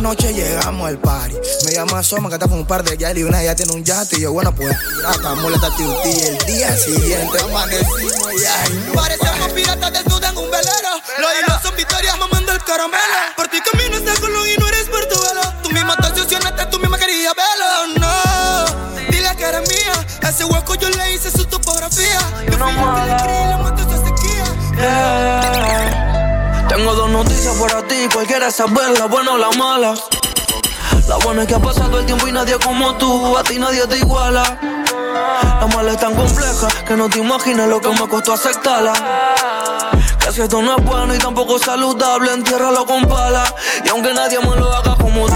[0.00, 1.36] Noche llegamos al party.
[1.64, 3.84] Me llama Soma, que está con un par de gal y una ya tiene un
[3.84, 4.16] yate.
[4.18, 6.28] Y yo, bueno, pues, tati un día.
[6.28, 8.62] El día siguiente amanecimos ya.
[8.62, 8.92] ay, no.
[8.94, 10.90] Parecemos piratas desnudos en un velero.
[11.18, 13.18] Los hilos son victorias mamando el caramelo.
[13.36, 15.42] Por ti camino este colón y no eres Portobelo.
[15.62, 18.00] Tú misma te obsesionaste, tú misma querías verlo.
[18.00, 20.28] No, dile que eres mía.
[20.28, 22.20] Ese hueco yo le hice su topografía.
[22.46, 24.44] Yo fui yo que le escribí la maté esa sequía.
[24.76, 25.69] Yeah.
[26.70, 29.92] Tengo dos noticias para ti, cualquiera saber la buena o la mala.
[31.08, 33.84] La buena es que ha pasado el tiempo y nadie como tú, a ti nadie
[33.88, 34.56] te iguala.
[35.60, 38.92] La mala es tan compleja que no te imaginas lo que me costó aceptarla.
[40.20, 43.52] Que si esto no es bueno y tampoco saludable, entiérralo con pala.
[43.84, 45.34] Y aunque nadie me lo haga como tú,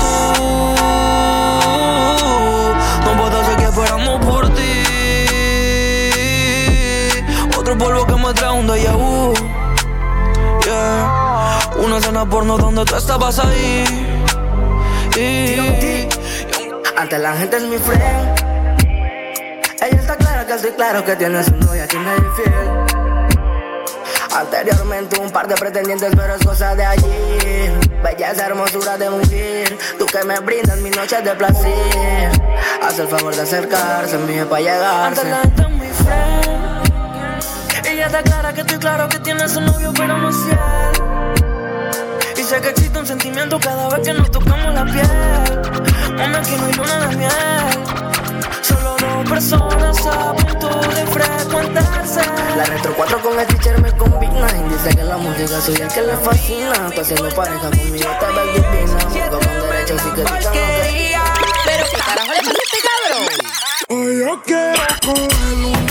[3.05, 4.63] no puedo hacer que esperamos por ti.
[7.59, 9.44] Otro polvo que me trae un déjà.
[11.85, 13.85] Una escena porno donde tú estabas ahí.
[15.17, 16.09] Y-
[16.97, 18.41] Ante la gente es mi friend.
[19.83, 22.55] Ella está clara que estoy claro que tiene su novia, que me es infiel.
[24.35, 27.71] Anteriormente un par de pretendientes, pero es cosa de allí.
[28.03, 29.79] Belleza, hermosura de mujer.
[29.99, 32.31] Tú que me brindas mis noches de placer.
[32.83, 35.21] Haz el favor de acercarse, mí para llegarse.
[35.21, 37.87] Ante la gente es mi friend.
[37.87, 40.59] Ella está clara que estoy claro que tiene su novio, pero no es fiel.
[42.55, 45.09] Sé que existe un sentimiento cada vez que nos tocamos la piel.
[46.17, 47.33] Mami, aquí no hay luna de miel.
[48.63, 52.21] Solo dos personas a punto de frecuentarse.
[52.57, 55.89] La retro 4 con el teacher me combina Y dice que la música soy el
[55.89, 60.33] que le fascina Tú haciendo pareja conmigo te ves divina Con derecho sí que tú
[61.65, 63.27] Pero qué carajo le pasa a este cabrón.
[63.89, 65.84] Hoy yo quiero coger una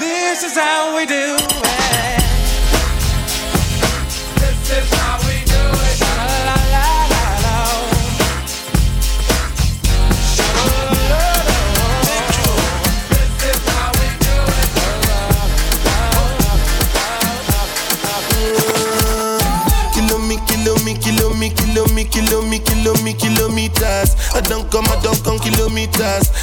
[0.00, 1.41] This is how we do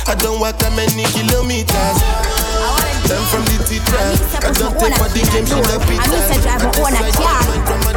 [0.10, 1.97] I don't walk that many kilometers.
[3.05, 4.18] Them from the teachers.
[4.41, 6.01] I don't take for the game, she love it.
[6.01, 7.45] I used to drive my own a car.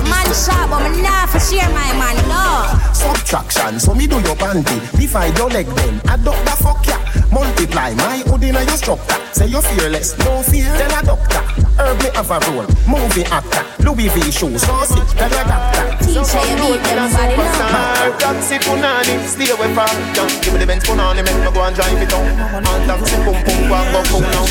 [0.04, 2.68] Man shop, but me nah for share my man, no.
[2.92, 4.76] Subtraction, so me do your panty.
[4.92, 6.00] Divide your leg then.
[6.12, 7.01] Adopt the fuck ya.
[7.30, 9.18] Multiply my hood in your structure.
[9.32, 10.68] Say you're fearless, no fear.
[10.76, 11.42] Tell a doctor.
[11.78, 12.66] Herb me have a role.
[12.86, 13.64] Movie actor.
[13.82, 14.62] Louis V shoes.
[14.62, 15.82] So sick, tell a doctor.
[16.12, 16.20] You
[16.60, 18.18] beat everybody now.
[18.18, 20.28] Taxi punani, stay away from John.
[20.42, 22.26] Give me the Benz punani, make me go and drive it on.
[22.28, 24.44] And taxi pum pum go and go cool now.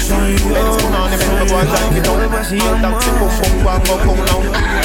[0.51, 2.19] Benz punani, make me go and drive it on.
[2.21, 2.31] And
[2.81, 4.80] taxi pum pum go and go cool now.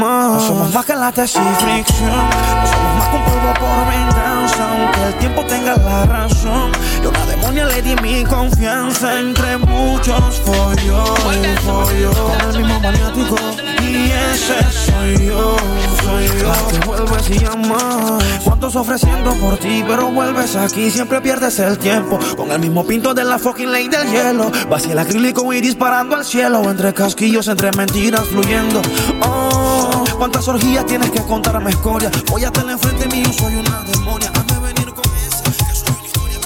[0.00, 2.10] No somos más que latas y fricción.
[2.10, 4.68] No somos más que un polvo por venganza.
[4.70, 6.72] Aunque el tiempo tenga la razón.
[7.02, 9.18] Yo una demonia le di mi confianza.
[9.20, 11.10] Entre muchos follos.
[11.20, 13.36] Con el mismo maniático.
[13.82, 15.56] Y ese soy yo,
[16.02, 16.52] soy yo.
[16.70, 18.24] Te vuelves y llamas.
[18.44, 19.84] ¿Cuántos ofreciendo por ti?
[19.86, 20.90] Pero vuelves aquí.
[20.90, 22.18] Siempre pierdes el tiempo.
[22.36, 24.50] Con el mismo pinto de la fucking ley del hielo.
[24.68, 26.62] Vacía el acrílico y disparando al cielo.
[26.70, 28.80] Entre casquillos, entre mentiras fluyendo.
[29.22, 32.10] Oh, cuántas orgías tienes que contarme escoria.
[32.30, 34.30] Voy a tener enfrente mío, soy una demonia.
[34.34, 36.38] Hazme venir con esa, que soy una historia.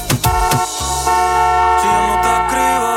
[1.81, 2.91] Si yo no te escribo,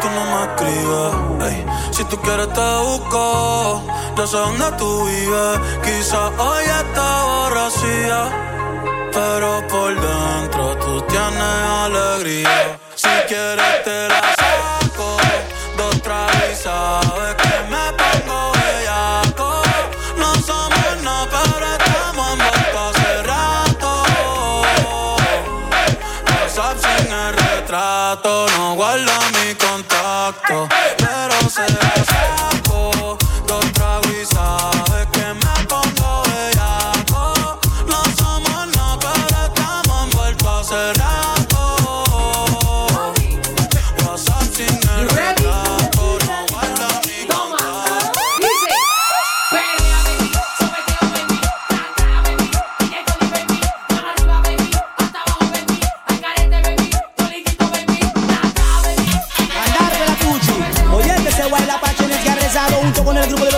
[0.00, 1.52] tú no me escribes.
[1.52, 1.58] ey.
[1.90, 3.82] Si tú quieres te busco,
[4.16, 5.60] yo sé dónde tú vives.
[5.82, 8.53] Quizás hoy está borracía,
[9.14, 12.78] pero por dentro tú tienes alegría.
[12.94, 14.23] Si quieres te la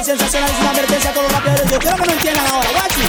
[0.07, 1.70] sensacional, es una advertencia a los rapeadores.
[1.72, 3.02] Yo quiero que me entiendan ahora, guachi.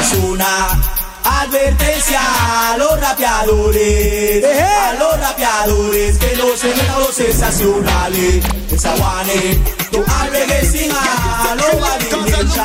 [0.00, 0.80] Es una
[1.22, 8.44] advertencia a los rapeadores, a los rapeadores que no se metan los sensacionales.
[8.68, 9.60] Desaguane,
[9.92, 12.56] tu albergue sin a los valientes,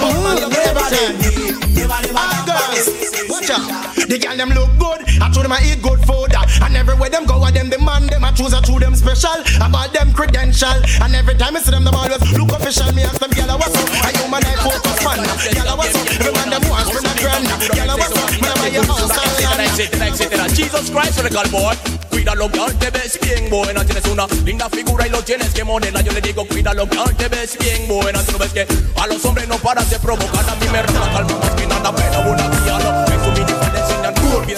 [0.00, 0.88] no prueba
[3.30, 3.94] Watch out.
[3.94, 5.00] The girl them look good.
[5.22, 6.34] I told them I eat good food.
[6.34, 6.44] Ah.
[6.66, 8.24] And everywhere them go, I them demand them.
[8.24, 9.38] I choose I choose them special.
[9.62, 10.74] About them credential.
[11.02, 12.90] And every time I see them, them always look official.
[12.92, 13.88] Me ask them, girl, I what's up?
[14.02, 15.18] I human I focus man.
[15.22, 16.04] Girl, I what's up?
[16.18, 17.46] Every man them wants spend a grand.
[17.46, 18.30] Girl, I what's up?
[18.34, 20.54] Me buy your house and land.
[20.54, 22.03] Jesus Christ, regal boy.
[22.24, 23.84] Cuídalo, que te ves bien buena.
[23.84, 26.00] Tienes una linda figura y lo tienes que modela.
[26.00, 28.22] Yo le digo, cuídalo, que te ves bien buena.
[28.22, 28.66] Tú no ves que
[28.96, 30.42] a los hombres no paras de provocar.
[30.48, 33.04] A mí me rata calma más que nada, pero una guialo.
[33.12, 34.56] En su minifalda le enseñan curvia.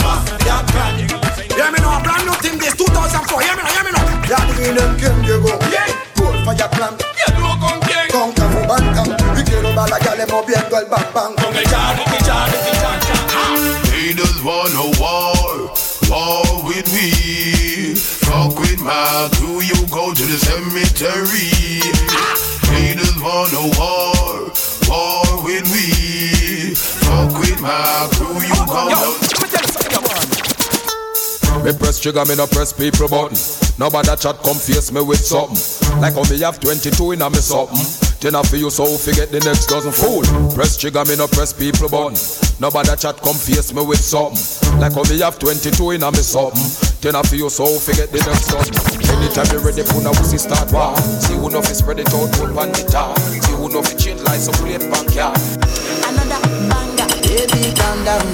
[1.57, 3.43] Yeah, me a brand new thing this 2004.
[3.43, 3.83] Yeah, me yeah.
[4.29, 5.59] Yeah, the name King Diego.
[5.69, 5.91] Yeah.
[6.15, 6.95] Gold Fire Clan.
[7.19, 8.07] Yeah, tú con quién?
[8.13, 9.41] Con Cafu Bantam.
[9.41, 11.35] Y quiero ver la gale moviendo el bang bang.
[11.35, 13.91] Con el Charlie, Charlie, Charlie.
[13.91, 15.73] Haters wanna war,
[16.09, 16.46] war.
[18.87, 21.51] Fuck with my crew, you go to the cemetery.
[22.71, 24.55] Haters wanna war,
[24.87, 26.75] war with me.
[26.75, 28.87] Fuck with my crew, you go
[29.19, 29.35] to
[31.65, 33.37] Me press trigger, me no press people button.
[33.77, 35.59] Nobody chat come face me with something.
[36.01, 38.06] Like how me have 22 in a me something.
[38.21, 40.25] Then I feel you so forget the next dozen fool.
[40.55, 42.17] Press trigger, me no press people button.
[42.59, 44.41] Nobody chat come face me with something.
[44.81, 46.65] Like how me have 22 in a me something.
[47.05, 48.73] Then I feel you so forget the next dozen.
[49.13, 50.97] Anytime you ready, put a wussy start war.
[51.21, 53.13] See who know fi spread it out, put on the jar.
[53.21, 55.37] See who know fi change like some plate backyard.
[56.09, 56.41] Another
[56.73, 57.09] banger.
[57.21, 58.27] Baby, calm down,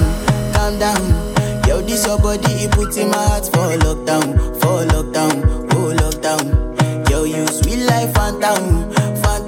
[0.55, 1.33] calm down.
[1.67, 5.43] Yo, this your body, it puts in my heart for lockdown, for lockdown,
[5.75, 7.09] oh lockdown.
[7.09, 8.91] Yo, you sweet life, phantom,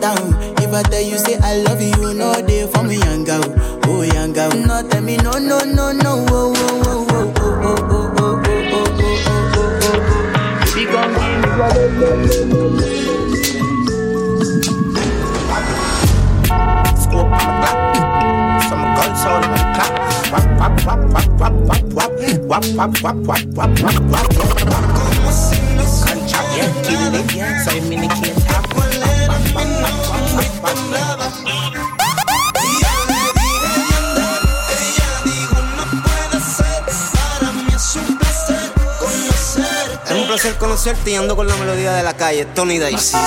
[0.05, 0.33] phantom.
[0.57, 3.43] If I tell you say I love you, know they for me, young girl,
[3.85, 4.51] oh young girl.
[4.51, 8.41] No, tell me no, no, no, no, oh, oh, oh, oh, oh, oh, oh, oh,
[8.45, 10.95] oh, oh, oh, oh, oh.
[18.69, 19.93] Some guns all on the clock.
[20.31, 22.11] Wap, wap, wap, wap, wap, wap, wap.
[22.45, 24.95] Wap, wap, wap, wap, wap, wap, wap, wap.
[40.55, 43.17] Placer conocerte y ando con la melodía de la calle, Tony Dice.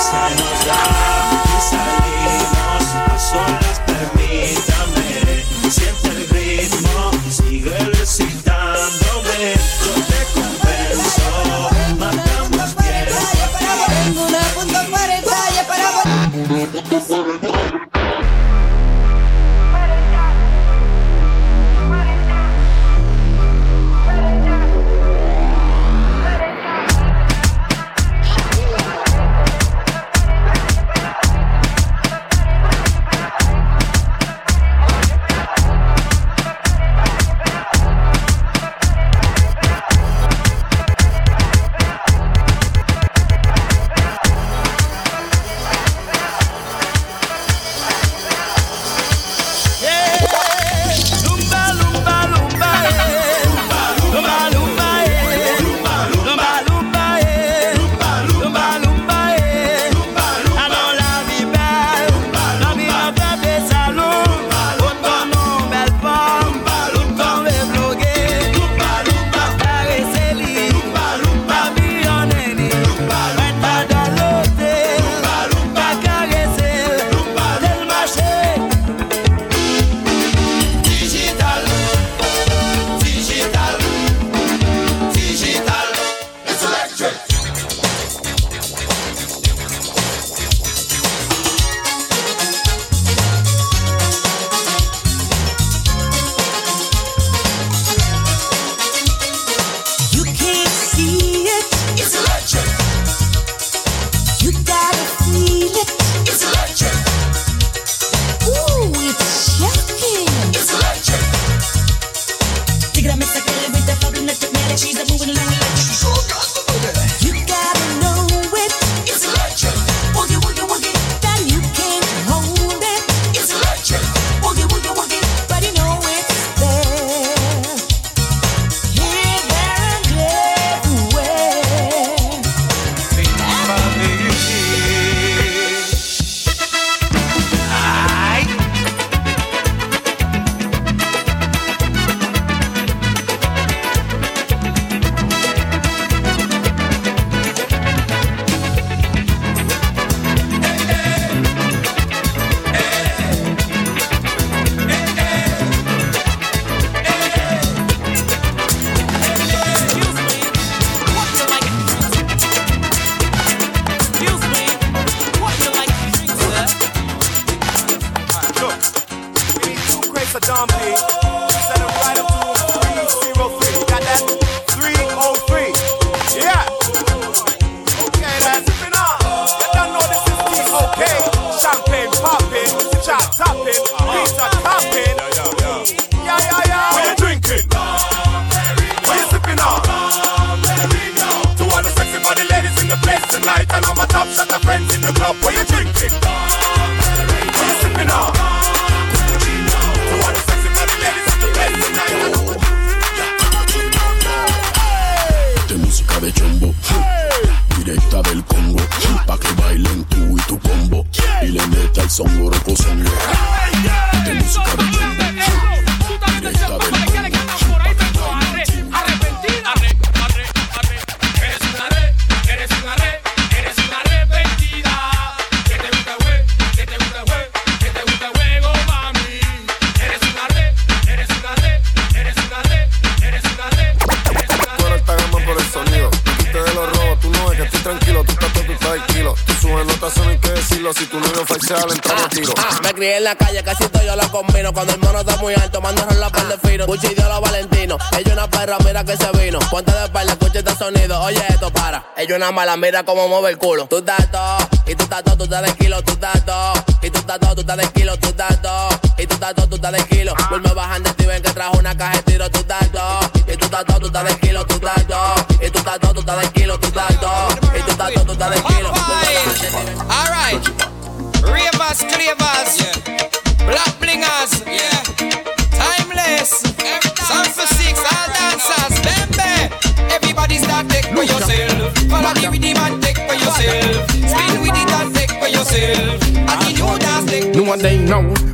[252.39, 253.85] Una mala, mira cómo mueve el culo.
[253.87, 256.73] Tú estás todo, y tú estás todo, tú estás de kilo, tú estás todo.
[257.01, 258.89] Y tú estás todo, tú estás de kilo, tú estás todo.
[259.17, 260.33] Y tú estás todo, tú estás de kilo.
[260.49, 260.73] Vuelve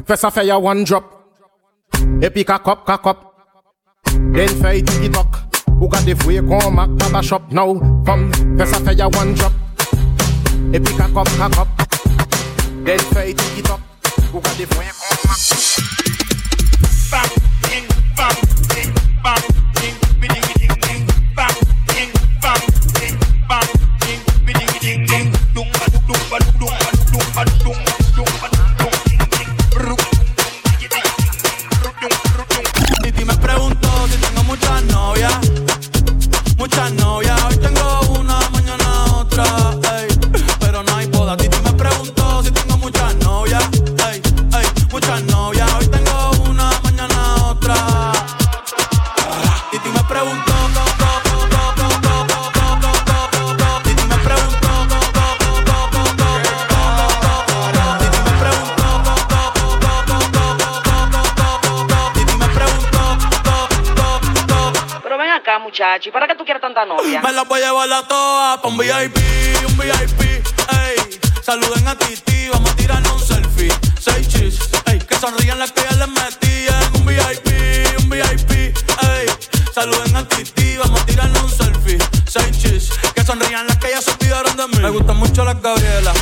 [0.05, 1.03] First I fire one drop.
[2.21, 3.33] Epic a cup, cock up.
[4.05, 5.35] Then fire tiki talk.
[5.79, 7.73] Who got the free come back baba shop now?
[8.05, 9.53] Come, first I fire one drop.
[10.75, 11.67] Epic a cup, cock up.
[12.85, 13.79] Then fire tiki talk.
[14.31, 15.75] Who got the free come back?
[20.21, 20.64] Titi
[65.95, 67.21] acá, muchacho, ¿y para qué tú quieres tanta novia?
[67.21, 69.17] Me la voy a llevar a todas pa' un VIP,
[69.67, 71.19] un VIP, ey.
[71.41, 73.71] Saluden a Titi, vamos a tirarnos un selfie.
[73.99, 74.99] Seis chis, ey.
[74.99, 79.27] Que sonrían las que ya les metí en un VIP, un VIP, ey.
[79.73, 81.97] Saluden a Titi, vamos a tirarnos un selfie.
[82.27, 84.79] Seis chis, que sonrían las que ya se olvidaron de mí.
[84.79, 86.13] Me gustan mucho las Gabriela,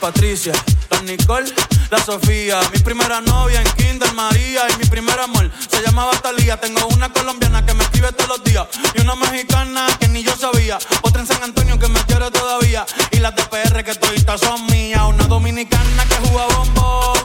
[0.00, 0.52] Patricia,
[0.90, 1.52] las Nicole,
[1.90, 2.58] la Sofía.
[2.72, 6.58] Mi primera novia en Kinder María y mi primer amor se llamaba Talía.
[6.58, 10.34] Tengo una colombiana que me escribe todos los días y una mexicana que ni yo
[10.36, 10.78] sabía.
[11.02, 14.64] Otra en San Antonio que me quiere todavía y las de PR que toditas son
[14.66, 15.02] mías.
[15.06, 17.18] Una dominicana que juega bombón,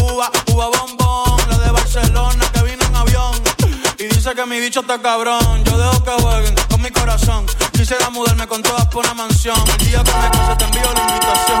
[0.00, 1.50] uva, uva bombón.
[1.50, 3.42] La de Barcelona que vino en avión
[3.98, 5.64] y dice que mi bicho está cabrón.
[5.64, 7.46] Yo dejo que jueguen con mi corazón.
[7.72, 9.56] Quisiera mudarme con todas por una mansión.
[9.78, 11.60] El día que me case te envío la invitación,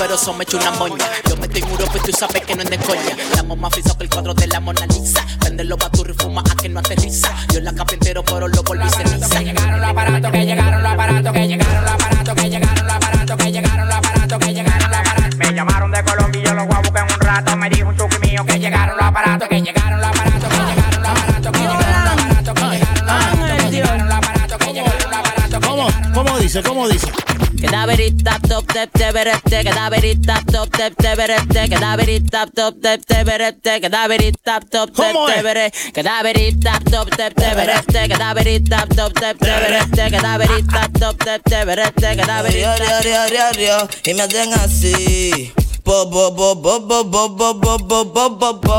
[0.00, 1.04] pero eso me echa una moña.
[1.28, 3.10] Yo me estoy en Europa y tú sabes que no es de coña.
[3.18, 5.26] Estamos más frisos que el cuadro de la Mona Lisa.
[5.44, 7.28] Vende los baturros y fuma a que no aterriza.
[7.52, 9.42] Yo la carpintero, pero loco lo hice ceniza.
[9.42, 13.36] Llegaron los aparatos, que llegaron los aparatos, que llegaron los aparatos, que llegaron los aparatos,
[13.36, 15.36] que llegaron los aparatos, que llegaron los aparatos.
[15.36, 17.56] Me llamaron de Colombia y yo los voy a buscar en un rato.
[17.58, 21.02] Me dijo un chuki mío que llegaron los aparatos, que llegaron los aparatos, que llegaron
[21.02, 24.72] los aparatos, que llegaron los aparatos, que llegaron los aparatos, que llegaron los aparatos, que
[24.72, 25.66] llegaron los aparatos.
[25.68, 25.88] ¿Cómo?
[26.14, 26.62] ¿Cómo dice?
[26.62, 27.12] ¿Cómo dice?
[27.60, 35.12] Kedaverita top tep teberete, kedaverita top tep teberete, kedaverita top tep teberete, kedaverita top tep
[35.28, 42.76] tebere, kedaverita top tep teberete, kedaverita top tep teberete, kedaverita top tep teberete, kedaverita.
[42.76, 45.52] Río, río, río, río, río, y me hacen así.
[45.90, 48.78] Po, po, po, po, po, po, po, po, po, po, po, po.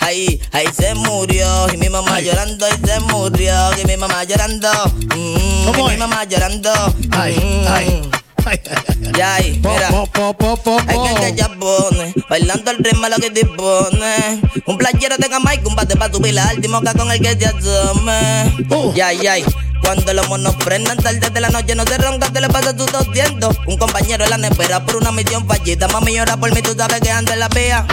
[0.00, 1.46] Ahí, ahí se murió.
[1.72, 3.54] Y mi mamá llorando, y se murió.
[3.78, 4.68] Y mi mamá llorando.
[5.14, 6.72] Mm, y mi mamá llorando.
[7.12, 7.38] Ay,
[7.68, 8.02] ay.
[9.16, 9.88] Ya, ahí, mira.
[10.86, 14.40] Hay que ya pone, bailando el ritmo lo que dispone.
[14.66, 18.54] Un playero de Jamaica, un bate pa' subir la última con el que te asome.
[18.94, 19.34] Ya, ya,
[19.82, 22.86] cuando los monos frenan tarde de la noche no se ronca, te le pasa tú
[22.86, 23.50] tosiendo.
[23.66, 25.88] Un compañero en la nevera por una misión fallida.
[25.88, 27.86] Mami llora por mí, tú sabes que anda en la vía.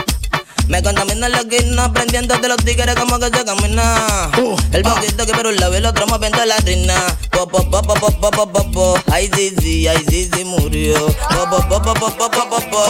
[0.67, 4.29] Me contamina la esquina, prendiendo de los tigres como que se camina.
[4.73, 6.93] El poquito que por un lado y el otro moviendo la rina.
[7.31, 8.95] Po, po, po, po, po, po, po, po, po.
[9.11, 11.07] Ay, sí, sí, ay, sí, sí, murió.
[11.29, 12.83] Po, po, po, po, po, po, po, po, po.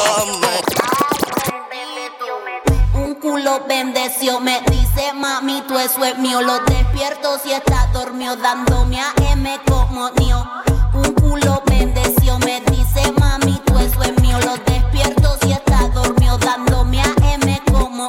[2.96, 4.40] Un culo bendeció.
[4.40, 6.42] Me dice, mami, tú eso es mío.
[6.42, 10.44] Lo despierto si está dormido, dándome a M como mío.
[10.96, 12.40] Un culo bendeció.
[12.40, 13.12] Me dice,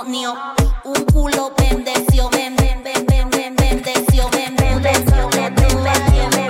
[0.08, 2.30] Un culo bendeció.
[2.30, 4.26] Ben, ben, ben, ben, ben, bendeció.
[4.30, 5.28] Ben, ben, bendeció.
[5.28, 6.08] Ben, ben, bendeció.
[6.08, 6.48] Ben, ben,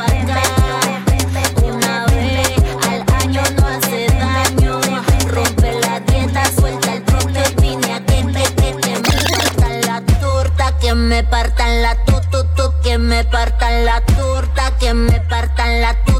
[1.33, 1.75] bendeció.
[1.75, 2.57] Una vez
[2.89, 4.81] al año no hace daño.
[5.27, 7.43] Rompe la dieta, suelta el trote.
[7.61, 10.79] Vine a que, que, que, que me partan la torta.
[10.79, 14.79] Que me partan la tu, Que me partan la torta.
[14.79, 16.18] Que me partan la tu,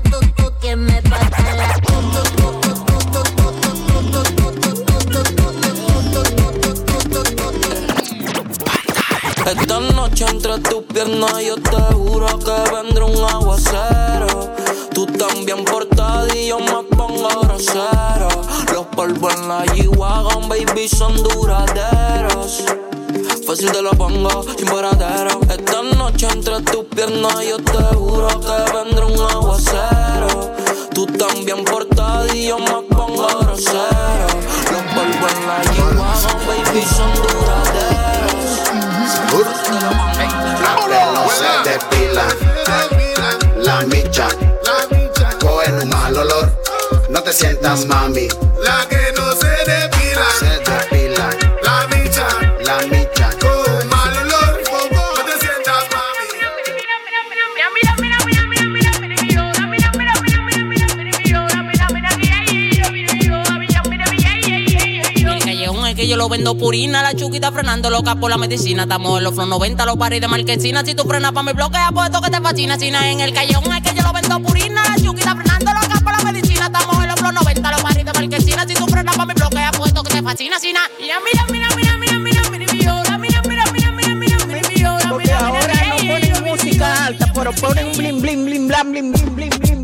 [10.19, 14.51] noche entre tus piernas yo te juro que vendrá un aguacero.
[14.93, 18.29] Tú también portada y yo me pongo grosero.
[18.73, 22.65] Los polvos en la G-Wagon, baby, son duraderos.
[23.47, 25.41] Fácil te lo pongo, sin paradero.
[25.49, 30.51] Esta noche entre tus piernas yo te juro que vendrá un aguacero.
[30.95, 34.27] Tú también portada y yo me pongo grosero.
[34.73, 37.98] Los polvos en la G-Wagon, baby, son duraderos.
[41.31, 42.25] Se depila,
[43.57, 44.27] la micha,
[45.39, 46.51] coge un mal olor.
[47.09, 48.27] No te sientas mami,
[48.61, 49.33] La que no
[66.09, 68.85] yo lo vendo purina, la chuquita frenando loca por la medicina.
[68.85, 70.83] Estamos en los flow 90, los paris de marquesina.
[70.83, 72.79] Si tú frenas pa' mi bloquea, pues esto que te fascina.
[72.79, 76.13] Sina en el callejón es que yo lo vendo purina, la chuquita frenando loca por
[76.17, 76.67] la medicina.
[76.67, 78.67] Estamos en los flow 90, los paris de marquesina.
[78.67, 80.59] Si tú frenas pa' mi bloquea, pues esto que te fascina.
[80.59, 85.19] Sina, mira, mira, mira, mira, mira, mira, mira, mira, mira, mira, mira, mira, mira, mira,
[85.19, 89.78] mira, ponen música alta, pero ponen bling bling bling blam bling bling bling bling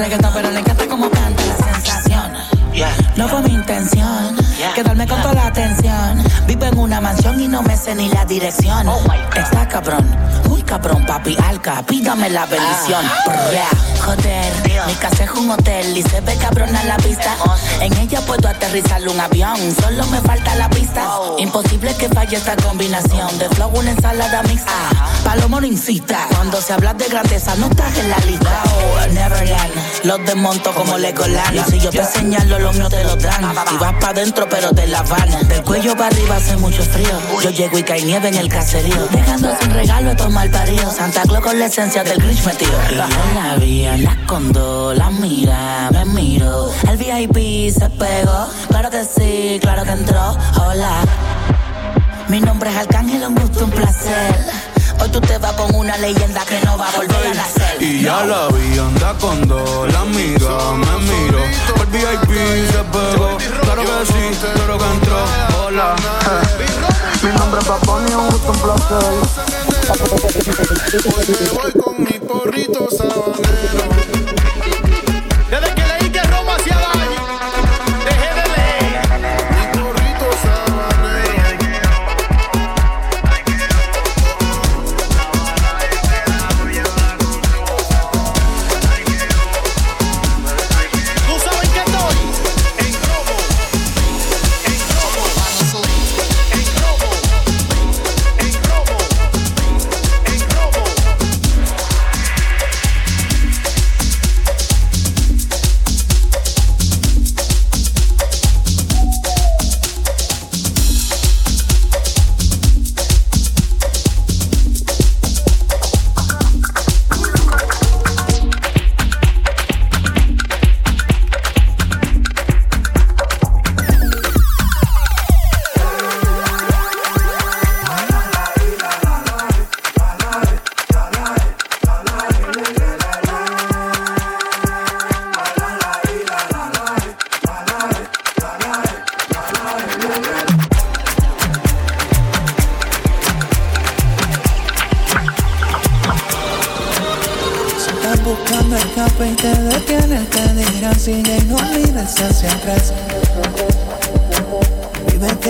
[0.00, 2.32] reggaetón, pero le encanta como canta la sensación.
[3.16, 4.36] No fue mi intención
[4.74, 6.24] quedarme con toda la atención.
[6.46, 8.88] Vivo en una mansión y no me sé ni la dirección.
[9.36, 10.06] Está cabrón,
[10.48, 11.82] muy cabrón, papi alca.
[11.86, 13.04] Pídame la bendición.
[14.86, 17.36] Mi casa es un hotel y se ve cabrona la vista.
[17.80, 21.06] En ella puedo aterrizar un avión, solo me falta la pista.
[21.38, 24.72] Imposible que falle esta combinación de flow, una ensalada mixta.
[25.22, 28.62] Palomo no incita, cuando se habla de grandeza no estás en la lista.
[28.64, 31.56] Oh, Neverland, los desmonto como Legoland.
[31.56, 33.54] Y si yo te señalo, los míos te lo dan.
[33.72, 35.48] Y vas pa' dentro, pero te la van.
[35.48, 37.10] Del cuello para arriba hace mucho frío.
[37.42, 39.06] Yo llego y cae nieve en el caserío.
[39.10, 40.96] Dejando sin regalo estos mal paridos.
[40.96, 42.72] Santa Claus con la esencia del Grinch metido.
[43.60, 46.70] Y la condo, la mira, me miro.
[46.88, 48.48] El VIP se pegó.
[48.68, 50.36] Claro que sí, claro que entró.
[50.60, 51.02] Hola.
[52.28, 54.34] Mi nombre es Arcángel, un gusto, un placer.
[55.00, 57.82] Hoy tú te vas con una leyenda que no va a volver a nacer.
[57.82, 61.38] Y ya la vi, anda con dos, la mira, me miro.
[61.80, 65.24] El VIP se pegó, claro que sí, claro que entró.
[65.64, 65.96] Hola,
[67.22, 69.69] Mi nombre es Paponi, un gusto, un placer.
[69.90, 74.19] Me voy con mi porrito sabanero.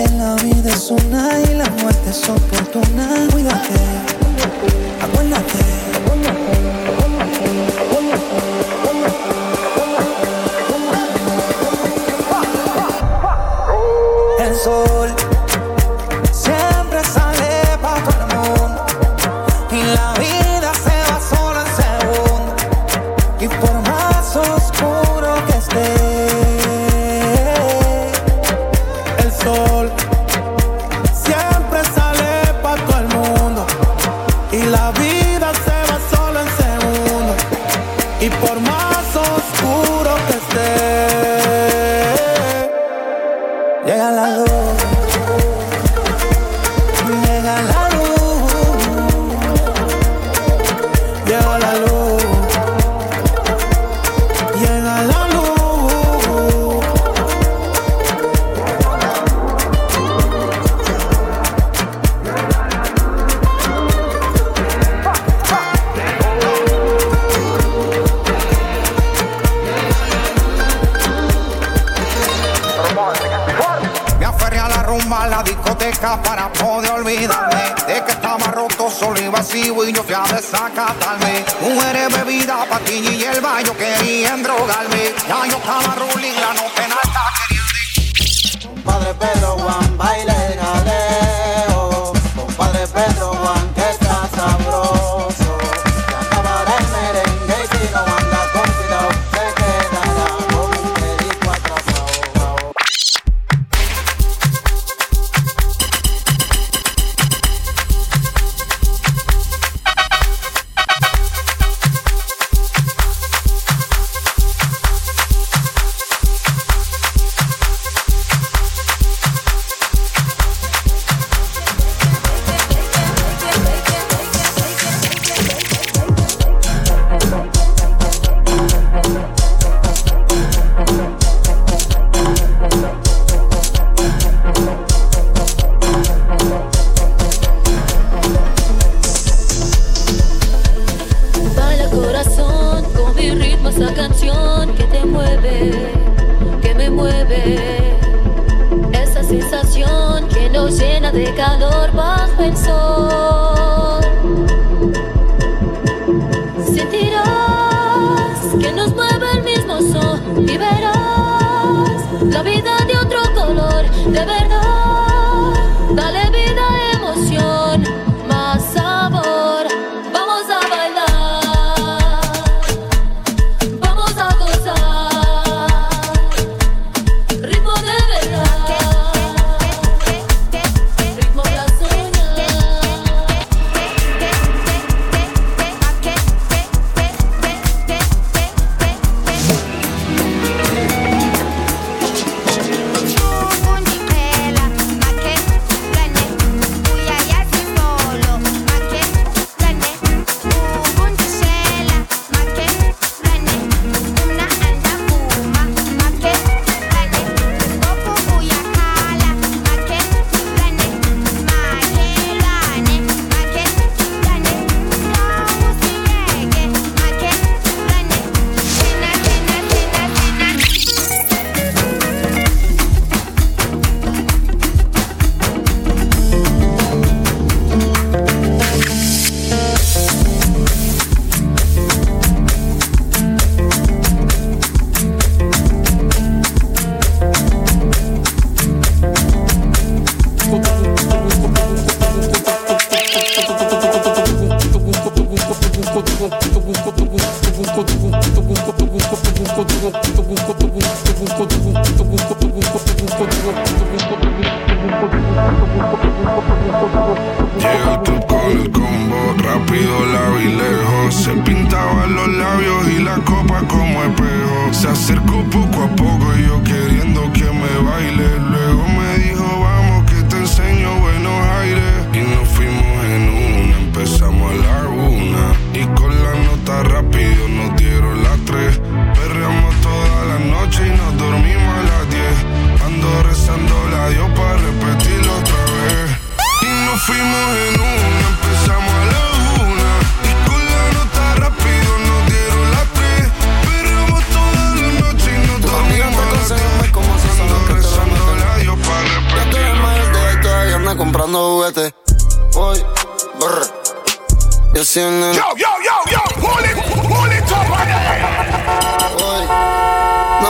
[0.09, 3.27] La vida es una y la muerte es oportuna.
[3.31, 3.79] Cuídate,
[5.01, 5.80] acuérdate.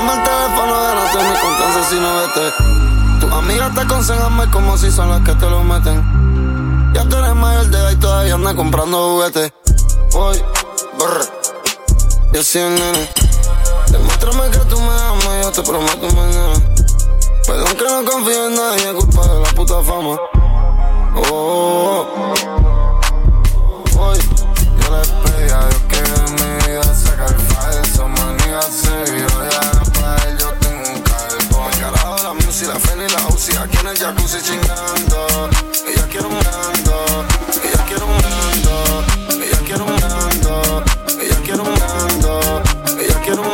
[0.02, 3.20] Dame el teléfono de no confianza si no vete.
[3.20, 6.92] Tus amigas te aconsejan mal como si son las que te lo meten.
[6.96, 9.54] Ya tú eres mayor de edad y todavía andas comprando juguetes.
[10.16, 10.44] Hoy,
[10.98, 11.22] brr,
[12.34, 13.10] yo soy el nene.
[13.92, 16.54] Demuéstrame que tú me amas, yo te prometo mañana.
[17.46, 20.18] Perdón que no confío en nadie, es culpa de la puta fama.
[21.30, 22.34] Oh, oh.
[24.00, 29.51] Hoy, yo le pedí a Dios que de mi vida sacar falso, manía, se
[32.62, 35.50] Si la fen y la UCI aquí en el jacuzzi chingando.
[35.88, 37.26] Ella quiere un ando,
[37.64, 39.04] ella quiere un ando,
[39.42, 40.84] ella quiere un ando,
[41.20, 42.64] ella quiere un ando,
[43.00, 43.52] ella quiere un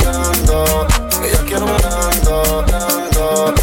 [1.23, 3.56] ella quiere un ando.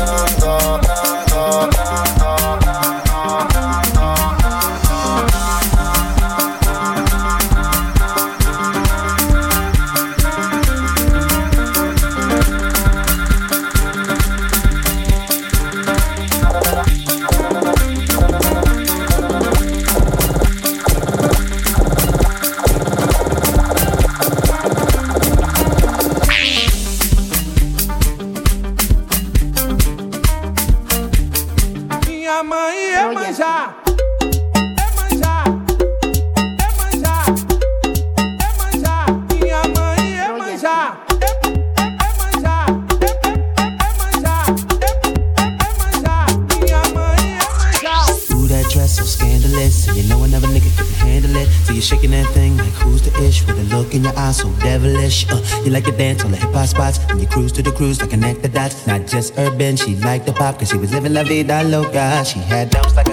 [55.74, 56.98] like to dance on the hip hop spots.
[57.08, 58.86] When you cruise to the cruise, I connect the dots.
[58.86, 62.24] Not just urban, she liked the pop, cause she was living la vida loca.
[62.24, 63.03] She had those like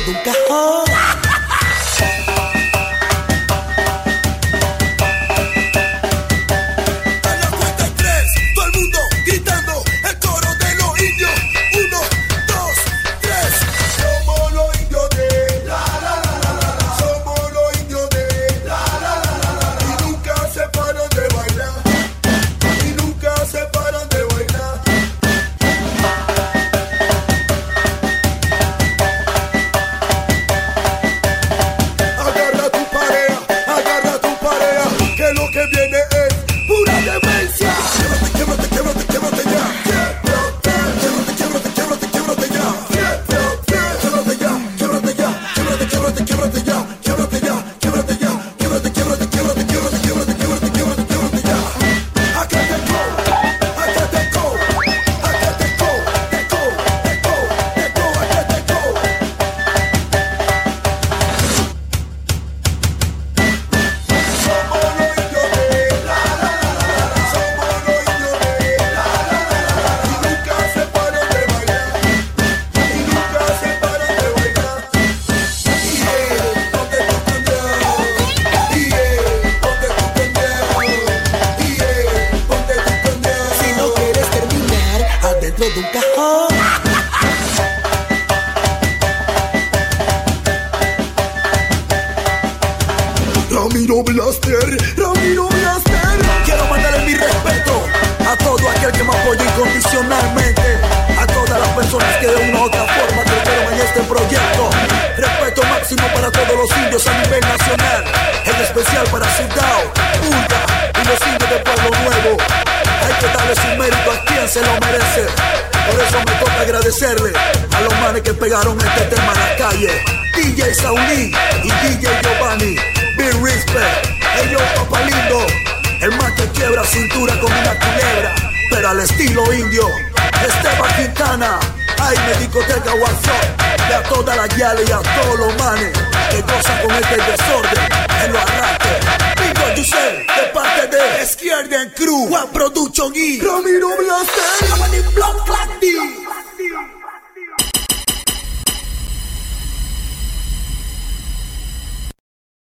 [0.00, 0.87] todo un cajón.